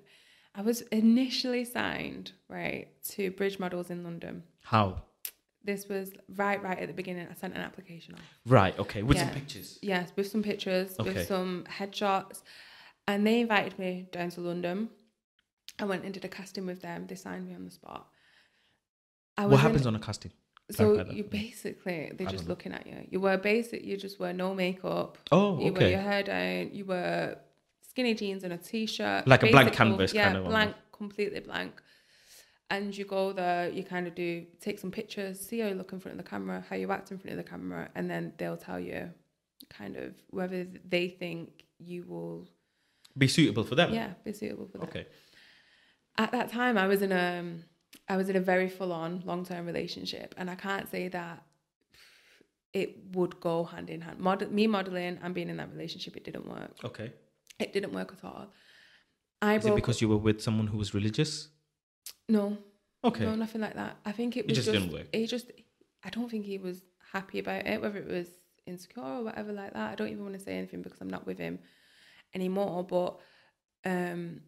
[0.55, 4.43] I was initially signed, right, to Bridge Models in London.
[4.63, 5.03] How?
[5.63, 7.27] This was right, right at the beginning.
[7.31, 8.21] I sent an application off.
[8.45, 8.77] Right.
[8.77, 9.01] Okay.
[9.01, 9.79] With some pictures.
[9.81, 11.13] Yes, with some pictures, Okay.
[11.13, 12.41] with some headshots.
[13.07, 14.89] And they invited me down to London.
[15.79, 17.07] I went and did a casting with them.
[17.07, 18.07] They signed me on the spot.
[19.37, 20.31] I What happens on a casting?
[20.71, 22.95] so you basically they're I just looking at you.
[23.09, 23.83] You were basic.
[23.83, 25.17] You just wear no makeup.
[25.31, 26.73] Oh, You wear your hair down.
[26.73, 27.39] You wear
[27.89, 29.27] skinny jeans and a t-shirt.
[29.27, 31.81] Like a blank canvas yeah, kind of blank, completely blank.
[32.73, 33.69] And you go there.
[33.69, 36.29] You kind of do take some pictures, see how you look in front of the
[36.29, 39.11] camera, how you act in front of the camera, and then they'll tell you,
[39.69, 42.47] kind of whether they think you will,
[43.17, 43.93] Be suitable for them.
[43.93, 44.87] yeah, be suitable for them.
[44.89, 45.05] Okay.
[46.17, 47.63] At that time, I was in a, um,
[48.09, 51.43] I was in a very full-on long-term relationship, and I can't say that
[52.73, 54.19] it would go hand in hand.
[54.19, 56.75] Mod- me modeling and being in that relationship, it didn't work.
[56.83, 57.13] Okay.
[57.59, 58.47] It didn't work at all.
[59.43, 61.49] I Is it because you were with someone who was religious?
[62.29, 62.57] No,
[63.03, 63.25] Okay.
[63.25, 63.97] no, nothing like that.
[64.05, 65.07] I think it It was just just, didn't work.
[65.13, 65.51] He just,
[66.03, 66.81] I don't think he was
[67.11, 67.81] happy about it.
[67.81, 68.27] Whether it was
[68.65, 71.25] insecure or whatever like that, I don't even want to say anything because I'm not
[71.25, 71.59] with him
[72.33, 72.83] anymore.
[72.83, 73.19] But
[73.85, 74.41] um,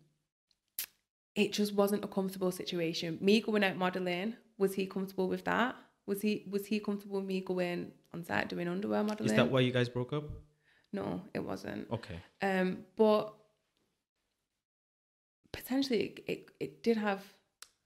[1.35, 3.17] it just wasn't a comfortable situation.
[3.21, 5.75] Me going out modeling, was he comfortable with that?
[6.07, 9.31] Was he was he comfortable with me going on set doing underwear modeling?
[9.31, 10.23] Is that why you guys broke up?
[10.93, 11.91] no, it wasn't.
[11.91, 12.17] Okay.
[12.41, 13.33] Um, but
[15.51, 17.21] potentially it, it, it did have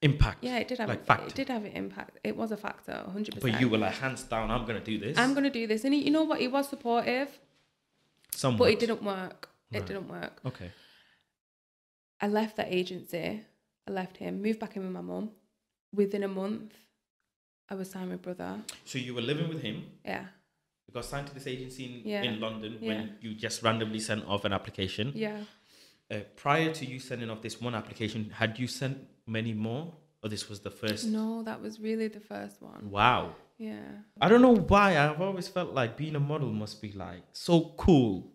[0.01, 0.37] Impact.
[0.41, 3.41] yeah it did have Like it did have an impact it was a factor 100%
[3.41, 4.49] But you were like hands down.
[4.49, 5.17] I'm gonna do this.
[5.17, 7.27] I'm gonna do this and he, you know what he was supportive
[8.31, 8.59] Somewhat.
[8.59, 9.85] but it didn't work it Right.
[9.87, 10.71] didn't work Okay.
[12.21, 13.41] I left that agency
[13.87, 15.31] I left him moved back in with my mum
[15.93, 16.73] within a month
[17.69, 19.83] I was signed with brother So you were living with him.
[20.05, 20.25] yeah
[20.87, 22.21] you got signed to this agency in, Yeah.
[22.23, 22.87] in London Yeah.
[22.89, 25.11] when you just randomly sent off an application.
[25.13, 25.43] Yeah.
[26.09, 28.97] Uh, prior to you sending off this one application, had you sent
[29.29, 31.05] many more, or this was the first?
[31.07, 32.89] No, that was really the first one.
[32.89, 33.35] Wow.
[33.57, 33.81] Yeah.
[34.21, 34.97] I don't know why.
[34.97, 38.31] I've always felt like being a model must be like so cool,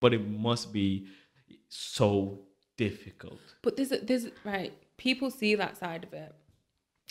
[0.00, 1.06] but it must be
[1.68, 2.40] so
[2.76, 3.40] difficult.
[3.62, 4.72] But there's there's right.
[4.96, 6.32] People see that side of it,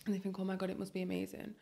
[0.05, 1.55] and they think, "Oh my god, it must be amazing."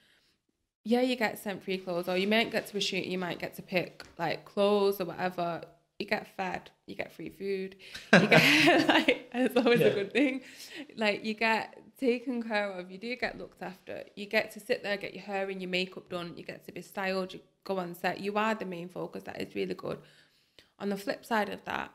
[0.84, 3.06] Yeah, you get sent free clothes, or you might get to a shoot.
[3.06, 5.62] You might get to pick like clothes or whatever.
[6.02, 6.64] You get fed.
[6.88, 7.76] You get free food.
[8.14, 9.88] You get like it's always Yeah.
[9.88, 10.42] a good thing.
[11.04, 11.66] Like you get
[12.00, 12.90] taken care of.
[12.92, 13.96] You do get looked after.
[14.16, 16.34] You get to sit there, get your hair and your makeup done.
[16.38, 17.34] You get to be styled.
[17.34, 18.20] You go on set.
[18.20, 19.24] You are the main focus.
[19.24, 20.00] That is really good.
[20.80, 21.92] On the flip side of that,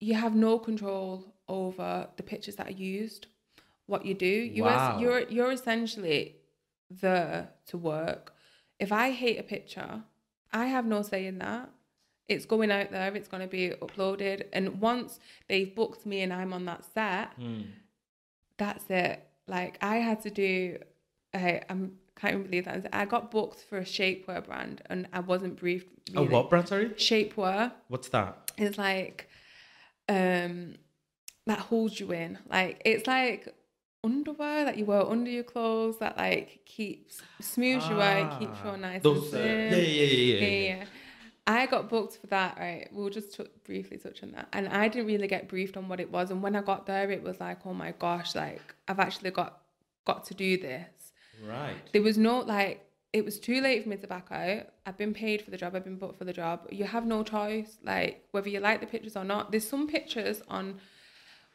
[0.00, 3.26] you have no control over the pictures that are used,
[3.86, 4.26] what you do.
[4.56, 4.98] You Wow.
[5.00, 6.36] you're you're essentially
[6.90, 8.32] there to work.
[8.78, 9.92] If I hate a picture,
[10.52, 11.70] I have no say in that.
[12.28, 14.44] It's going out there, it's going to be uploaded.
[14.52, 15.18] And once
[15.48, 17.66] they've booked me and I'm on that set, Mm.
[18.58, 19.26] that's it.
[19.46, 20.78] Like I had to do,
[21.34, 22.88] I I'm, can't even believe that.
[22.92, 25.88] I got booked for a shapewear brand and I wasn't briefed.
[26.14, 26.28] A Really.
[26.28, 26.68] what brand?
[26.68, 26.90] Sorry.
[26.90, 28.52] Shapewear What's that?
[28.56, 29.28] It's like,
[30.08, 30.76] um,
[31.46, 32.38] that holds you in.
[32.48, 33.52] Like it's like
[34.04, 38.70] underwear that you wear under your clothes that like keeps smooths you out, keeps you
[38.70, 39.08] all nice Ah.
[39.08, 40.84] Those, and uh, yeah, yeah, yeah, yeah, Yeah, yeah.
[41.46, 42.88] I got booked for that, right?
[42.92, 44.48] We'll just t- briefly touch on that.
[44.52, 46.30] And I didn't really get briefed on what it was.
[46.30, 49.60] And when I got there, it was like, oh my gosh, like I've actually got
[50.04, 51.12] got to do this.
[51.44, 51.76] Right.
[51.92, 54.68] There was no like it was too late for me to back out.
[54.86, 56.66] I've been paid for the job, I've been booked for the job.
[56.70, 59.50] You have no choice, like whether you like the pictures or not.
[59.50, 60.80] There's some pictures on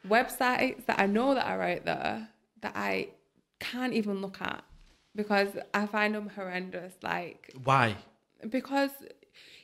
[0.08, 2.30] websites that I know that are out there
[2.62, 3.10] that I
[3.60, 4.64] can't even look at
[5.16, 6.94] because I find them horrendous.
[7.02, 7.96] Like Why?
[8.50, 8.92] because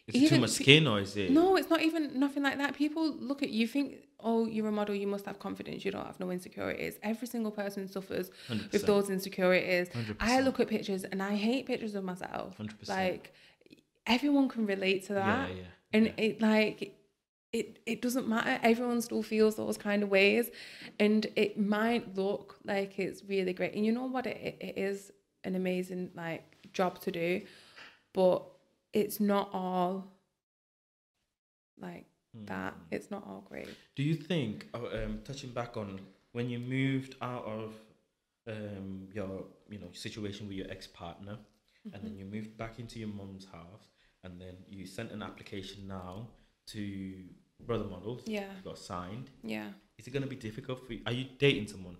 [0.07, 1.31] Is it too much skin, or is it?
[1.31, 2.75] no, it's not even nothing like that.
[2.75, 6.05] People look at you, think, oh, you're a model, you must have confidence, you don't
[6.05, 6.95] have no insecurities.
[7.03, 8.71] Every single person suffers 100%.
[8.73, 9.89] with those insecurities.
[9.89, 10.15] 100%.
[10.19, 12.57] I look at pictures and I hate pictures of myself.
[12.57, 12.89] 100%.
[12.89, 13.33] Like
[14.05, 15.49] everyone can relate to that.
[15.49, 15.63] Yeah, yeah.
[15.93, 16.13] And yeah.
[16.17, 16.95] it like
[17.53, 18.59] it it doesn't matter.
[18.61, 20.49] Everyone still feels those kind of ways.
[20.99, 23.73] And it might look like it's really great.
[23.73, 24.25] And you know what?
[24.25, 25.11] It, it is
[25.45, 26.43] an amazing like
[26.73, 27.41] job to do,
[28.13, 28.43] but
[28.93, 30.11] it's not all
[31.79, 32.05] like
[32.45, 32.75] that.
[32.91, 33.67] It's not all great.
[33.95, 35.99] Do you think, uh, um, touching back on
[36.31, 37.73] when you moved out of
[38.47, 41.37] um, your, you know, situation with your ex partner,
[41.93, 43.87] and then you moved back into your mum's house,
[44.23, 46.27] and then you sent an application now
[46.67, 47.13] to
[47.65, 48.47] Brother Models, Yeah.
[48.57, 49.29] you got signed.
[49.43, 49.67] Yeah.
[49.97, 51.01] Is it going to be difficult for you?
[51.05, 51.97] Are you dating someone?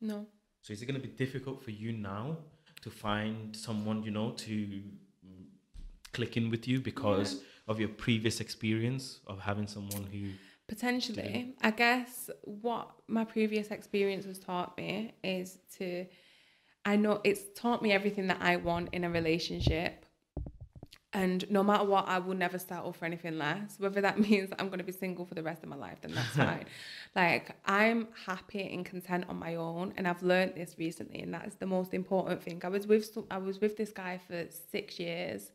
[0.00, 0.26] No.
[0.62, 2.36] So is it going to be difficult for you now
[2.82, 4.82] to find someone, you know, to
[6.12, 10.30] click in with you because of your previous experience of having someone who
[10.68, 11.54] Potentially.
[11.60, 16.06] I guess what my previous experience has taught me is to
[16.84, 20.06] I know it's taught me everything that I want in a relationship.
[21.14, 23.74] And no matter what, I will never settle for anything less.
[23.78, 25.98] Whether that means that I'm going to be single for the rest of my life,
[26.00, 26.64] then that's fine.
[27.14, 29.92] Like, I'm happy and content on my own.
[29.98, 31.20] And I've learned this recently.
[31.20, 32.62] And that's the most important thing.
[32.64, 35.52] I was with, some- I was with this guy for six years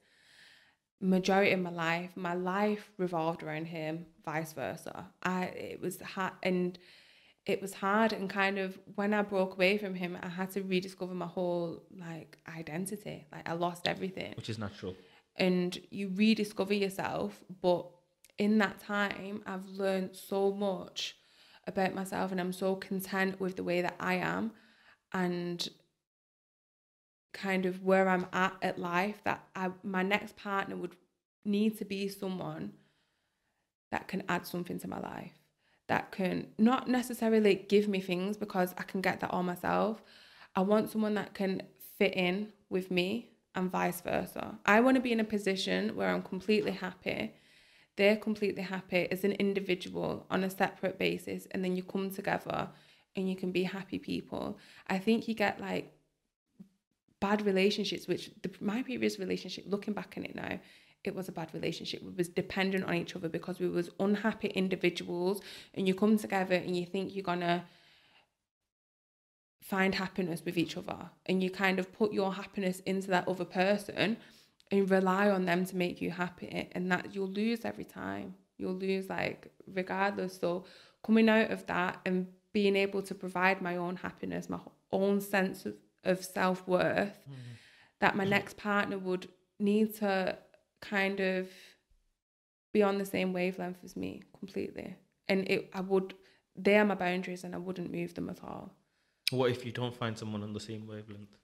[0.99, 5.05] majority of my life my life revolved around him vice versa.
[5.23, 6.77] I it was hard and
[7.45, 10.61] it was hard and kind of when i broke away from him i had to
[10.63, 13.25] rediscover my whole like identity.
[13.31, 14.33] Like i lost everything.
[14.35, 14.95] Which is natural.
[15.35, 17.85] and you rediscover yourself but
[18.39, 21.15] in that time i've learned so much
[21.67, 24.51] about myself and i'm so content with the way that i am.
[25.13, 25.69] And
[27.33, 30.95] kind of where i'm at at life that I, my next partner would
[31.45, 32.73] need to be someone
[33.91, 35.33] that can add something to my life
[35.87, 40.01] that can not necessarily give me things because i can get that all myself.
[40.55, 41.61] I want someone that can
[41.97, 44.57] fit in with me and vice versa.
[44.65, 47.33] I want to be in a position where i'm completely happy.
[47.95, 52.69] They're completely happy as an individual on a separate basis and then you come together
[53.15, 54.59] and you can be happy people.
[54.87, 55.96] I think you get like
[57.19, 60.59] bad relationships which the, my previous relationship looking back on it now
[61.03, 62.03] it was a bad relationship.
[62.03, 65.41] We was dependent on each other because we was unhappy individuals
[65.73, 67.65] and you come together and you think you're gonna
[69.61, 73.45] find happiness with each other and you kind of put your happiness into that other
[73.45, 74.17] person
[74.71, 78.35] and rely on them to make you happy and that you'll lose every time.
[78.57, 80.37] You'll lose like regardless.
[80.39, 80.65] So
[81.05, 84.59] coming out of that and being able to provide my own happiness my
[84.91, 85.75] own sense of,
[86.07, 87.33] of self-worth hmm.
[87.99, 89.27] that my next partner would
[89.59, 90.37] need to
[90.81, 91.49] kind of
[92.73, 94.95] be on the same wavelength as me completely.
[95.27, 96.13] And it I would
[96.55, 98.73] they are my boundaries and I wouldn't move them at all.
[99.31, 101.35] What if you don't find someone on the same wavelength?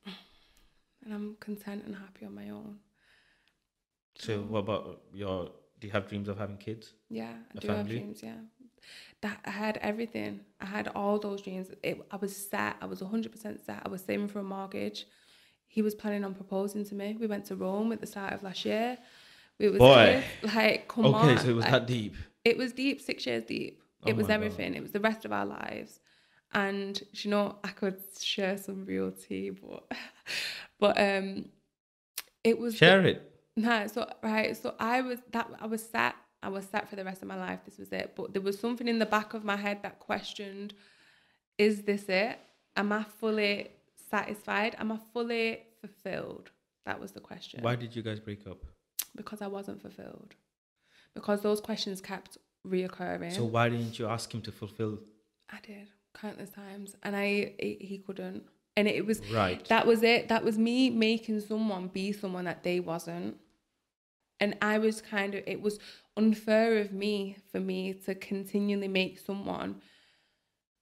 [1.04, 2.78] And I'm content and happy on my own.
[4.18, 4.48] So mm.
[4.48, 5.52] what about your?
[5.80, 6.94] Do you have dreams of having kids?
[7.10, 8.22] Yeah, I do have dreams.
[8.24, 8.36] Yeah,
[9.22, 10.42] that I had everything.
[10.60, 11.68] I had all those dreams.
[11.84, 12.76] It, I was set.
[12.82, 13.82] I was hundred percent set.
[13.86, 15.06] I was saving for a mortgage.
[15.68, 17.18] He was planning on proposing to me.
[17.20, 18.98] We went to Rome at the start of last year.
[19.60, 20.24] We was Boy.
[20.42, 20.54] kids.
[20.56, 21.38] like come okay, on.
[21.40, 22.16] so it was like, that deep.
[22.44, 23.82] it was deep, six years deep.
[24.06, 24.44] Oh it was my God.
[24.44, 24.76] everything.
[24.76, 26.00] It was the rest of our lives.
[26.54, 29.92] And you know, I could share some real tea, but
[30.80, 31.46] but um
[32.44, 33.32] it was the- Share it.
[33.56, 36.16] no, so right, so I was that I was set.
[36.44, 37.60] I was set for the rest of my life.
[37.66, 38.14] This was it.
[38.16, 40.74] But there was something in the back of my head that questioned:
[41.58, 42.38] Is this it?
[42.76, 43.70] Am I fully
[44.12, 44.76] satisfied?
[44.80, 46.52] Am I fully fulfilled?
[46.86, 47.62] That was the question.
[47.64, 48.58] Why did you guys break up?
[49.16, 50.36] Because I wasn't fulfilled.
[51.14, 52.38] Because those questions kept
[52.68, 53.34] reoccurring.
[53.36, 55.00] So why didn't you ask him to fulfill?
[55.50, 55.88] I did
[56.20, 58.44] countless times, and I he he couldn't.
[58.76, 59.64] And it was Right.
[59.66, 60.30] that was it.
[60.30, 63.38] That was me making someone be someone that they wasn't.
[64.40, 65.80] And I was kind of, it was
[66.18, 69.82] unfair of me for me to continually make someone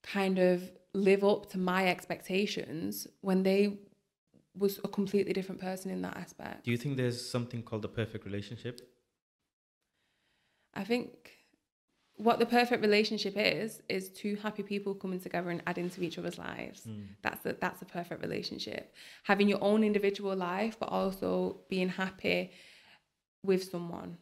[0.02, 3.78] kind of live up to my expectations when they
[4.54, 6.64] was a completely different person in that aspect.
[6.64, 8.80] Do you think there's something called the perfect relationship?
[10.74, 11.30] I think
[12.16, 16.18] what the perfect relationship is is two happy people coming together and adding to each
[16.18, 16.84] other's lives.
[16.84, 17.02] Hmm.
[17.22, 18.94] That's a that's a perfect relationship.
[19.24, 22.52] Having your own individual life, but also being happy
[23.44, 24.18] with someone.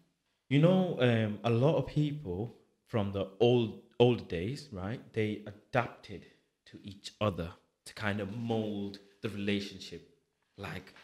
[0.48, 2.56] You know, um, a lot of people
[2.86, 5.00] from the old old days, right?
[5.12, 6.24] They adapted
[6.66, 7.50] to each other
[7.84, 10.08] to kind of mold the relationship.
[10.56, 10.94] Like,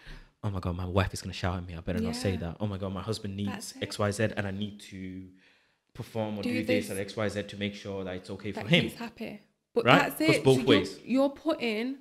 [0.42, 1.74] oh my god, my wife is gonna shout at me.
[1.76, 2.56] I better not say that.
[2.60, 5.28] Oh my god, my husband needs X, Y, Z, and I need to
[5.94, 6.90] perform or do, Do this this.
[6.96, 8.84] at X, Y, Z to make sure that it's okay for him.
[8.84, 9.40] he's happy.
[9.74, 10.16] But Right?
[10.16, 10.42] that's it.
[10.44, 10.98] both you're- ways.
[11.04, 11.96] You're, putting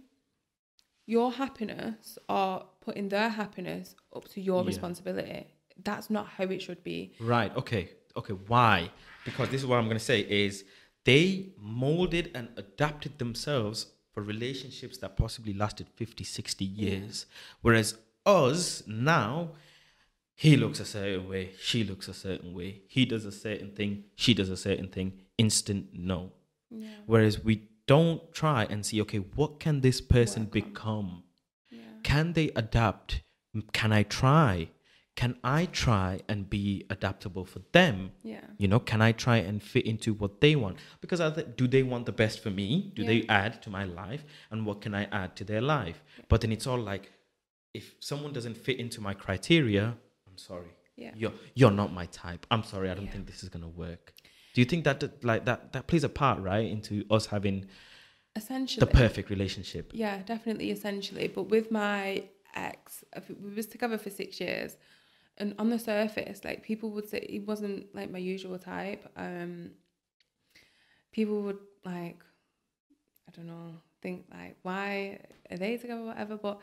[1.05, 4.67] your happiness or putting their happiness up to your Yeah.
[4.67, 5.47] responsibility.
[5.83, 7.13] That's not how it should be.
[7.19, 7.55] Right.
[7.55, 7.89] Okay.
[8.15, 8.33] Okay.
[8.33, 8.91] Why?
[9.23, 10.63] Because this is what I'm going to say is
[11.03, 17.25] they molded and adapted themselves for relationships that possibly lasted 50, 60 years.
[17.61, 19.51] Whereas us now,
[20.35, 24.05] he looks a certain way, she looks a certain way, he does a certain thing,
[24.15, 26.31] she does a certain thing, instant no.
[26.69, 26.87] Yeah.
[27.05, 31.23] Whereas we don't try and see, okay, what can this person Work become?
[31.69, 31.79] Yeah.
[32.03, 33.21] can they adapt
[33.73, 34.69] can i try
[35.15, 38.11] can i try and be adaptable for them?
[38.23, 38.41] Yeah.
[38.57, 40.77] you know can i try and fit into what they want?
[41.01, 42.91] Because they, do they want the best for me?
[42.95, 44.23] Do they add to my life?
[44.51, 46.03] And what can i add to their life?
[46.29, 47.11] But then it's all like
[47.73, 49.85] if someone doesn't fit into my criteria
[50.29, 50.71] i'm sorry.
[50.97, 51.11] Yeah.
[51.15, 52.45] you're you're not my type.
[52.51, 53.11] I'm sorry i don't Yeah.
[53.11, 54.13] think this is going to work.
[54.53, 57.57] Do you think that that- like that that plays a part right into us having
[58.35, 58.79] Essentially.
[58.85, 59.85] the perfect relationship?
[59.93, 61.27] Yeah, definitely, essentially.
[61.37, 63.03] But with my ex,
[63.43, 64.71] we was together for six years,
[65.37, 69.09] and on the surface, like people would say he wasn't like my usual type.
[69.17, 69.71] Um,
[71.11, 72.23] people would like,
[73.27, 75.19] I don't know, think like, why
[75.51, 76.37] are they together, or whatever.
[76.37, 76.61] But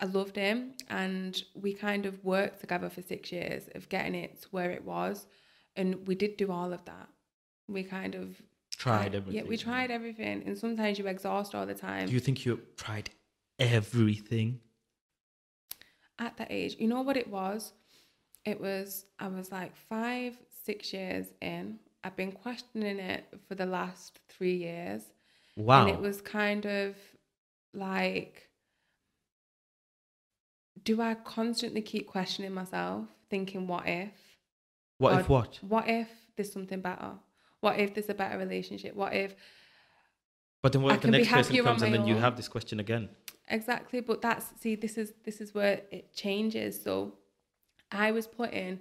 [0.00, 4.42] I loved him, and we kind of worked together for six years of getting it
[4.42, 5.26] to where it was,
[5.74, 7.08] and we did do all of that.
[7.66, 8.40] We kind of
[8.76, 12.06] tried everything Yeah, we tried everything, and sometimes you exhaust all the time.
[12.06, 13.10] Do you think you tried
[13.58, 14.60] everything?
[16.18, 17.72] at that age, you know what it was?
[18.44, 21.78] It was, I was like five, six years in.
[22.04, 25.02] I've been questioning it for the last three years.
[25.56, 25.86] Wow.
[25.86, 26.96] And it was kind of
[27.74, 28.48] like,
[30.84, 34.10] do I constantly keep questioning myself, thinking, what if?
[34.98, 35.58] what or if what?
[35.62, 37.12] What if there's something better?
[37.60, 38.94] What if there's a better relationship?
[38.94, 39.34] What if
[40.62, 43.08] But then what if the next person comes and then you have this question again?
[43.48, 46.82] Exactly, but that's see, this is this is where it changes.
[46.82, 47.14] So
[47.90, 48.80] I was putting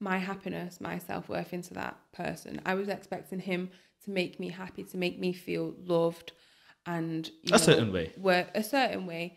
[0.00, 2.60] my happiness, my self worth into that person.
[2.64, 3.70] I was expecting him
[4.04, 6.32] to make me happy, to make me feel loved,
[6.86, 8.12] and you A certain way.
[8.16, 9.36] work a certain way.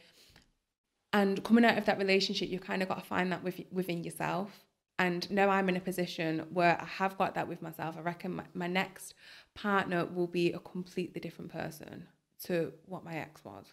[1.14, 4.04] And coming out of that relationship, you kind of got to find that with, within
[4.04, 4.64] yourself.
[4.98, 7.98] And now I'm in a position where I have got that with myself.
[7.98, 9.16] I reckon my, my next
[9.56, 12.08] partner will be a completely different person
[12.46, 13.66] to what my ex was.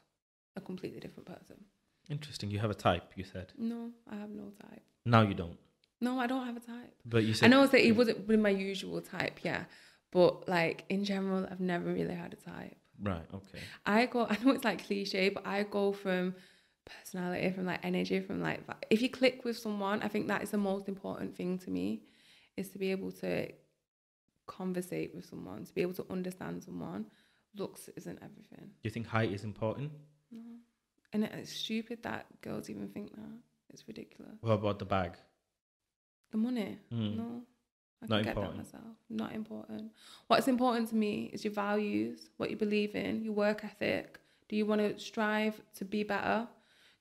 [0.56, 1.64] A completely different person.
[2.08, 2.50] Interesting.
[2.50, 3.52] You have a type, you said.
[3.58, 4.82] No, I have no type.
[5.04, 5.58] Now you don't.
[6.00, 6.94] No, I don't have a type.
[7.04, 9.64] But you said I know that he wasn't my usual type, yeah.
[10.10, 12.76] But like in general, I've never really had a type.
[13.00, 13.58] Right, okay.
[13.84, 16.34] I go, I know it's like cliche, but I go from
[16.84, 20.50] personality, from like energy, from like if you click with someone, I think that is
[20.50, 22.02] the most important thing to me,
[22.56, 23.48] is to be able to
[24.46, 27.06] conversate with someone, to be able to understand someone.
[27.56, 28.66] Looks isn't everything.
[28.66, 29.90] Do you think height is important?
[30.30, 30.42] No.
[31.12, 33.38] And it's stupid that girls even think that.
[33.70, 34.32] It's ridiculous.
[34.40, 35.12] What about the bag?
[36.30, 36.78] The money?
[36.92, 37.16] Mm.
[37.16, 37.42] No.
[38.02, 38.56] I Not can get important.
[38.56, 38.96] that myself.
[39.10, 39.92] Not important.
[40.28, 44.20] What's important to me is your values, what you believe in, your work ethic.
[44.48, 46.46] Do you want to strive to be better?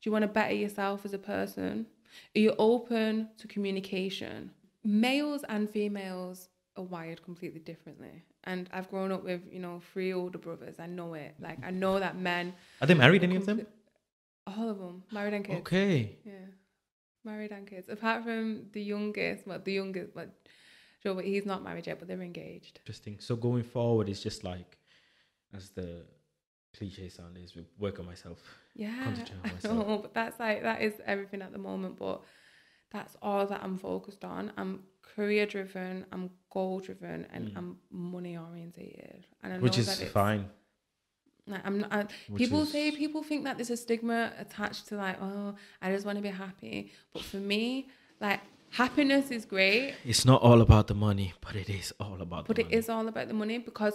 [0.02, 1.86] Do you want to better yourself as a person?
[2.36, 4.52] Are you open to communication?
[4.84, 8.24] Males and females are wired completely differently.
[8.46, 10.80] And I've grown up with, you know, three older brothers.
[10.80, 11.36] I know it.
[11.40, 12.54] Like, I know that men.
[12.82, 13.68] Are they married, any of them?
[14.58, 15.04] All of them.
[15.12, 15.60] Married and kids.
[15.60, 16.18] Okay.
[16.26, 16.34] Yeah.
[17.24, 17.90] Married and kids.
[17.90, 20.30] Apart from the youngest, well, the youngest, but
[21.04, 22.80] sure, but he's not married yet, but they're engaged.
[22.84, 23.18] Interesting.
[23.20, 24.78] So going forward is just like,
[25.54, 26.06] as the
[26.76, 28.40] cliche sound is, work on myself.
[28.76, 29.04] Yeah.
[29.04, 29.88] Concentrate on I myself.
[29.88, 32.22] know, but that's like, that is everything at the moment, but
[32.92, 34.52] that's all that I'm focused on.
[34.58, 37.58] I'm career driven, I'm goal driven, and Mm.
[37.58, 39.26] I'm money orientated.
[39.44, 40.46] And I know Which is it's, fine.
[41.48, 44.96] Like, I'm not, I, people is- say people think that there's a stigma attached to
[44.98, 46.92] like, oh, I just want to be happy.
[47.14, 47.88] But for me,
[48.20, 52.48] like happiness is great, It's not all about the money, but it is all about
[52.48, 52.76] but the it money.
[52.78, 53.94] is all about the money because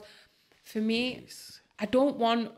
[0.65, 1.27] for me,
[1.79, 2.53] I don't want.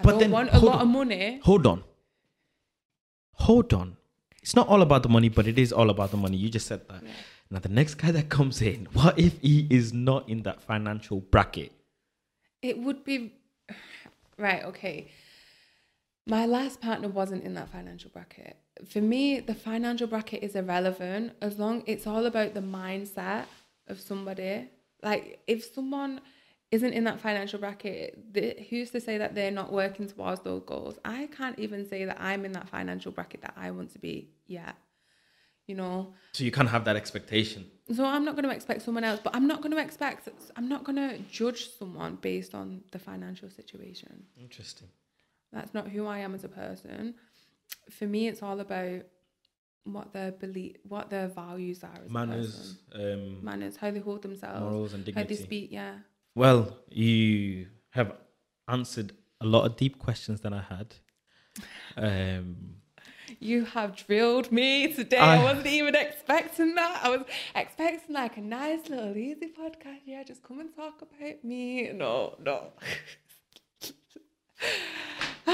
[0.00, 0.82] I But don't then, want a hold lot on.
[0.82, 1.40] of money.
[1.42, 1.84] Hold on.
[3.32, 3.96] Hold on.
[4.42, 6.36] It's not all about the money, but it is all about the money.
[6.36, 7.02] You just said that.
[7.02, 7.10] Yeah.
[7.50, 11.20] Now, the next guy that comes in, what if he is not in that financial
[11.20, 11.72] bracket?
[12.62, 13.32] It would be
[14.38, 14.64] right.
[14.64, 15.10] Okay,
[16.26, 18.56] my last partner wasn't in that financial bracket.
[18.88, 23.46] For me, the financial bracket is irrelevant as long it's all about the mindset
[23.88, 24.70] of somebody.
[25.02, 26.20] Like if someone
[26.70, 30.98] isn't in that financial bracket, who's to say that they're not working towards those goals?
[31.04, 34.28] I can't even say that I'm in that financial bracket that I want to be
[34.46, 34.76] yet.
[35.68, 37.66] You know, So you can't have that expectation.
[37.94, 40.68] so I'm not going to expect someone else, but I'm not going to expect, I'm
[40.68, 44.24] not going to judge someone based on the financial situation.
[44.40, 44.88] Interesting.
[45.52, 47.14] That's not who I am as a person.
[47.90, 49.02] For me, it's all about
[49.84, 54.60] what their belief, what their values are as Manners, um, manners, how they hold themselves,
[54.60, 55.42] morals, and how they dignity.
[55.48, 55.68] speak.
[55.72, 55.94] Yeah,
[56.34, 58.12] Well, you have
[58.68, 60.94] answered a lot of deep questions that I had.
[61.96, 62.76] Um,
[63.40, 65.18] you have drilled me today.
[65.18, 67.00] I, I- wasn't even expecting that.
[67.04, 67.22] I was
[67.54, 70.00] expecting like a nice little easy podcast.
[70.06, 71.90] Yeah, just come and talk about me.
[71.92, 72.72] No, no.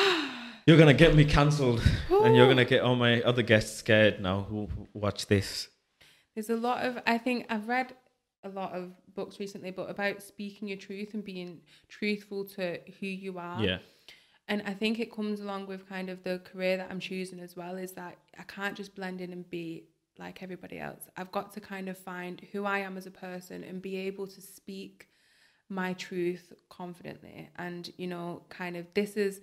[0.67, 4.43] you're gonna get me cancelled, and you're gonna get all my other guests scared now
[4.49, 5.69] who who watch this.
[6.35, 7.95] There's a lot of I think I've read
[8.43, 13.07] a lot of books recently, but about speaking your truth and being truthful to who
[13.07, 13.63] you are.
[13.63, 13.79] Yeah,
[14.49, 17.57] And I think it comes along with kind of the career that I'm choosing as
[17.57, 19.85] well, is that I can't just blend in and be
[20.19, 21.09] like everybody else.
[21.17, 24.27] I've got to kind of find who I am as a person and be able
[24.27, 25.09] to speak
[25.69, 27.49] my truth confidently.
[27.57, 29.41] And, you know, kind of this is,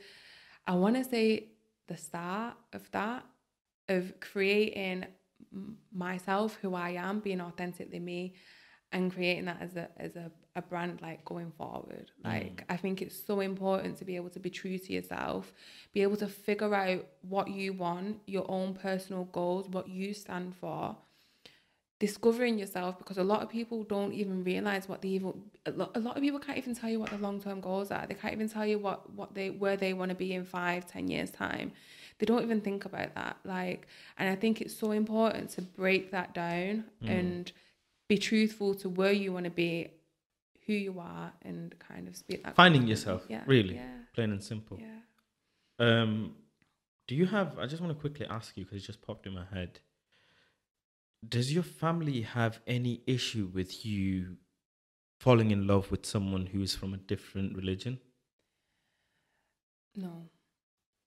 [0.67, 1.47] I want to say,
[1.87, 3.25] the start of that,
[3.89, 5.07] of creating
[5.91, 8.35] myself, who I am, being authentically me,
[8.91, 12.11] and creating that as a as a, a brand like going forward.
[12.23, 12.25] Mm.
[12.25, 15.53] Like I think it's so important to be able to be true to yourself,
[15.93, 20.55] be able to figure out what you want, your own personal goals, what you stand
[20.55, 20.95] for.
[21.99, 25.91] Discovering yourself because a lot of people don't even realize what they even a lot,
[25.95, 28.07] a lot of people can't even tell you what their long term goals are.
[28.07, 30.87] They can't even tell you what what they where they want to be in five,
[30.87, 31.71] ten years time.
[32.17, 33.37] They don't even think about that.
[33.43, 33.87] Like,
[34.17, 37.09] and I think it's so important to break that down mm.
[37.09, 37.51] and
[38.07, 39.89] be truthful to where you want to be,
[40.65, 42.55] who you are, and kind of speak that.
[42.55, 43.43] finding yourself, Yeah.
[43.47, 43.97] really, Yeah.
[44.13, 44.79] plain and simple.
[44.79, 44.99] Yeah.
[45.79, 46.35] Um,
[47.07, 47.57] do you have?
[47.59, 49.79] I just want to quickly ask you because it just popped in my head.
[51.27, 54.37] Does your family have any issue with you
[55.19, 57.99] falling in love with someone who is from a different religion?
[59.95, 60.29] No.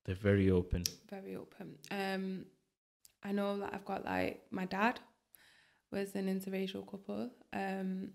[0.05, 0.83] They're very open.
[1.09, 1.77] very open.
[1.89, 2.45] Um,
[3.23, 4.99] I know that I've got like my dad
[5.91, 7.31] was an interracial couple.
[7.51, 8.11] Um,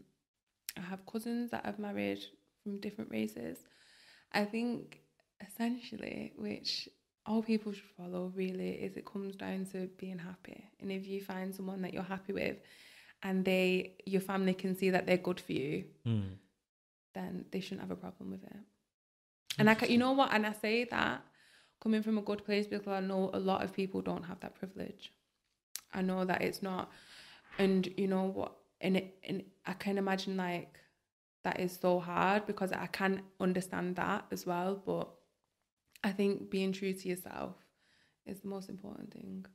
[0.76, 2.20] I have cousins that I've married
[2.62, 3.58] from different races.
[4.32, 5.00] I think
[5.46, 6.88] essentially, which
[7.26, 10.64] all people should follow really, is it comes down to being happy.
[10.80, 12.56] And if you find someone that you're happy with,
[13.22, 16.36] and they your family can see that they're good for you, Mm.
[17.14, 18.56] then they shouldn't have a problem with it.
[19.58, 20.32] And I, ca- you know what?
[20.32, 21.22] And I say that
[21.82, 24.54] coming from a good place because I know a lot of people don't have that
[24.54, 25.12] privilege.
[25.92, 26.90] I know that it's not,
[27.58, 28.52] and you know what?
[28.80, 30.78] And it, and I can imagine like
[31.44, 34.82] that is so hard because I can understand that as well.
[34.84, 35.08] But
[36.02, 37.56] I think being true to yourself
[38.26, 39.46] is the most important thing.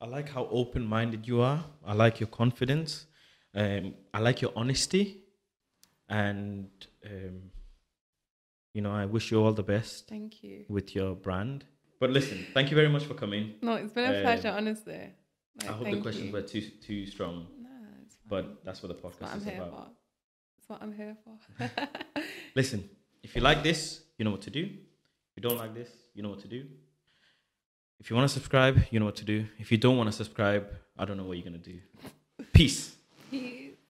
[0.00, 1.64] I like how open minded you are.
[1.84, 3.06] I like your confidence.
[3.54, 5.24] Um, I like your honesty.
[6.08, 6.70] And,
[7.04, 7.50] um,
[8.74, 10.64] you know, I wish you all the best Thank you.
[10.68, 11.64] with your brand.
[12.00, 13.54] But listen, thank you very much for coming.
[13.60, 15.12] No, it's been a Um, pleasure, honestly.
[15.62, 16.32] I hope the questions you.
[16.32, 18.06] were too too strong, fine.
[18.28, 19.92] but that's what the what podcast I'm is here about.
[20.58, 21.70] It's what I'm here for.
[22.54, 22.88] Listen,
[23.22, 24.64] if you like this, you know what to do.
[24.64, 26.64] If you don't like this, you know what to do.
[28.00, 29.46] If you want to subscribe, you know what to do.
[29.58, 31.80] If you don't want to subscribe, I don't know what you're going to do.
[32.52, 32.94] Peace.
[33.30, 33.67] Peace.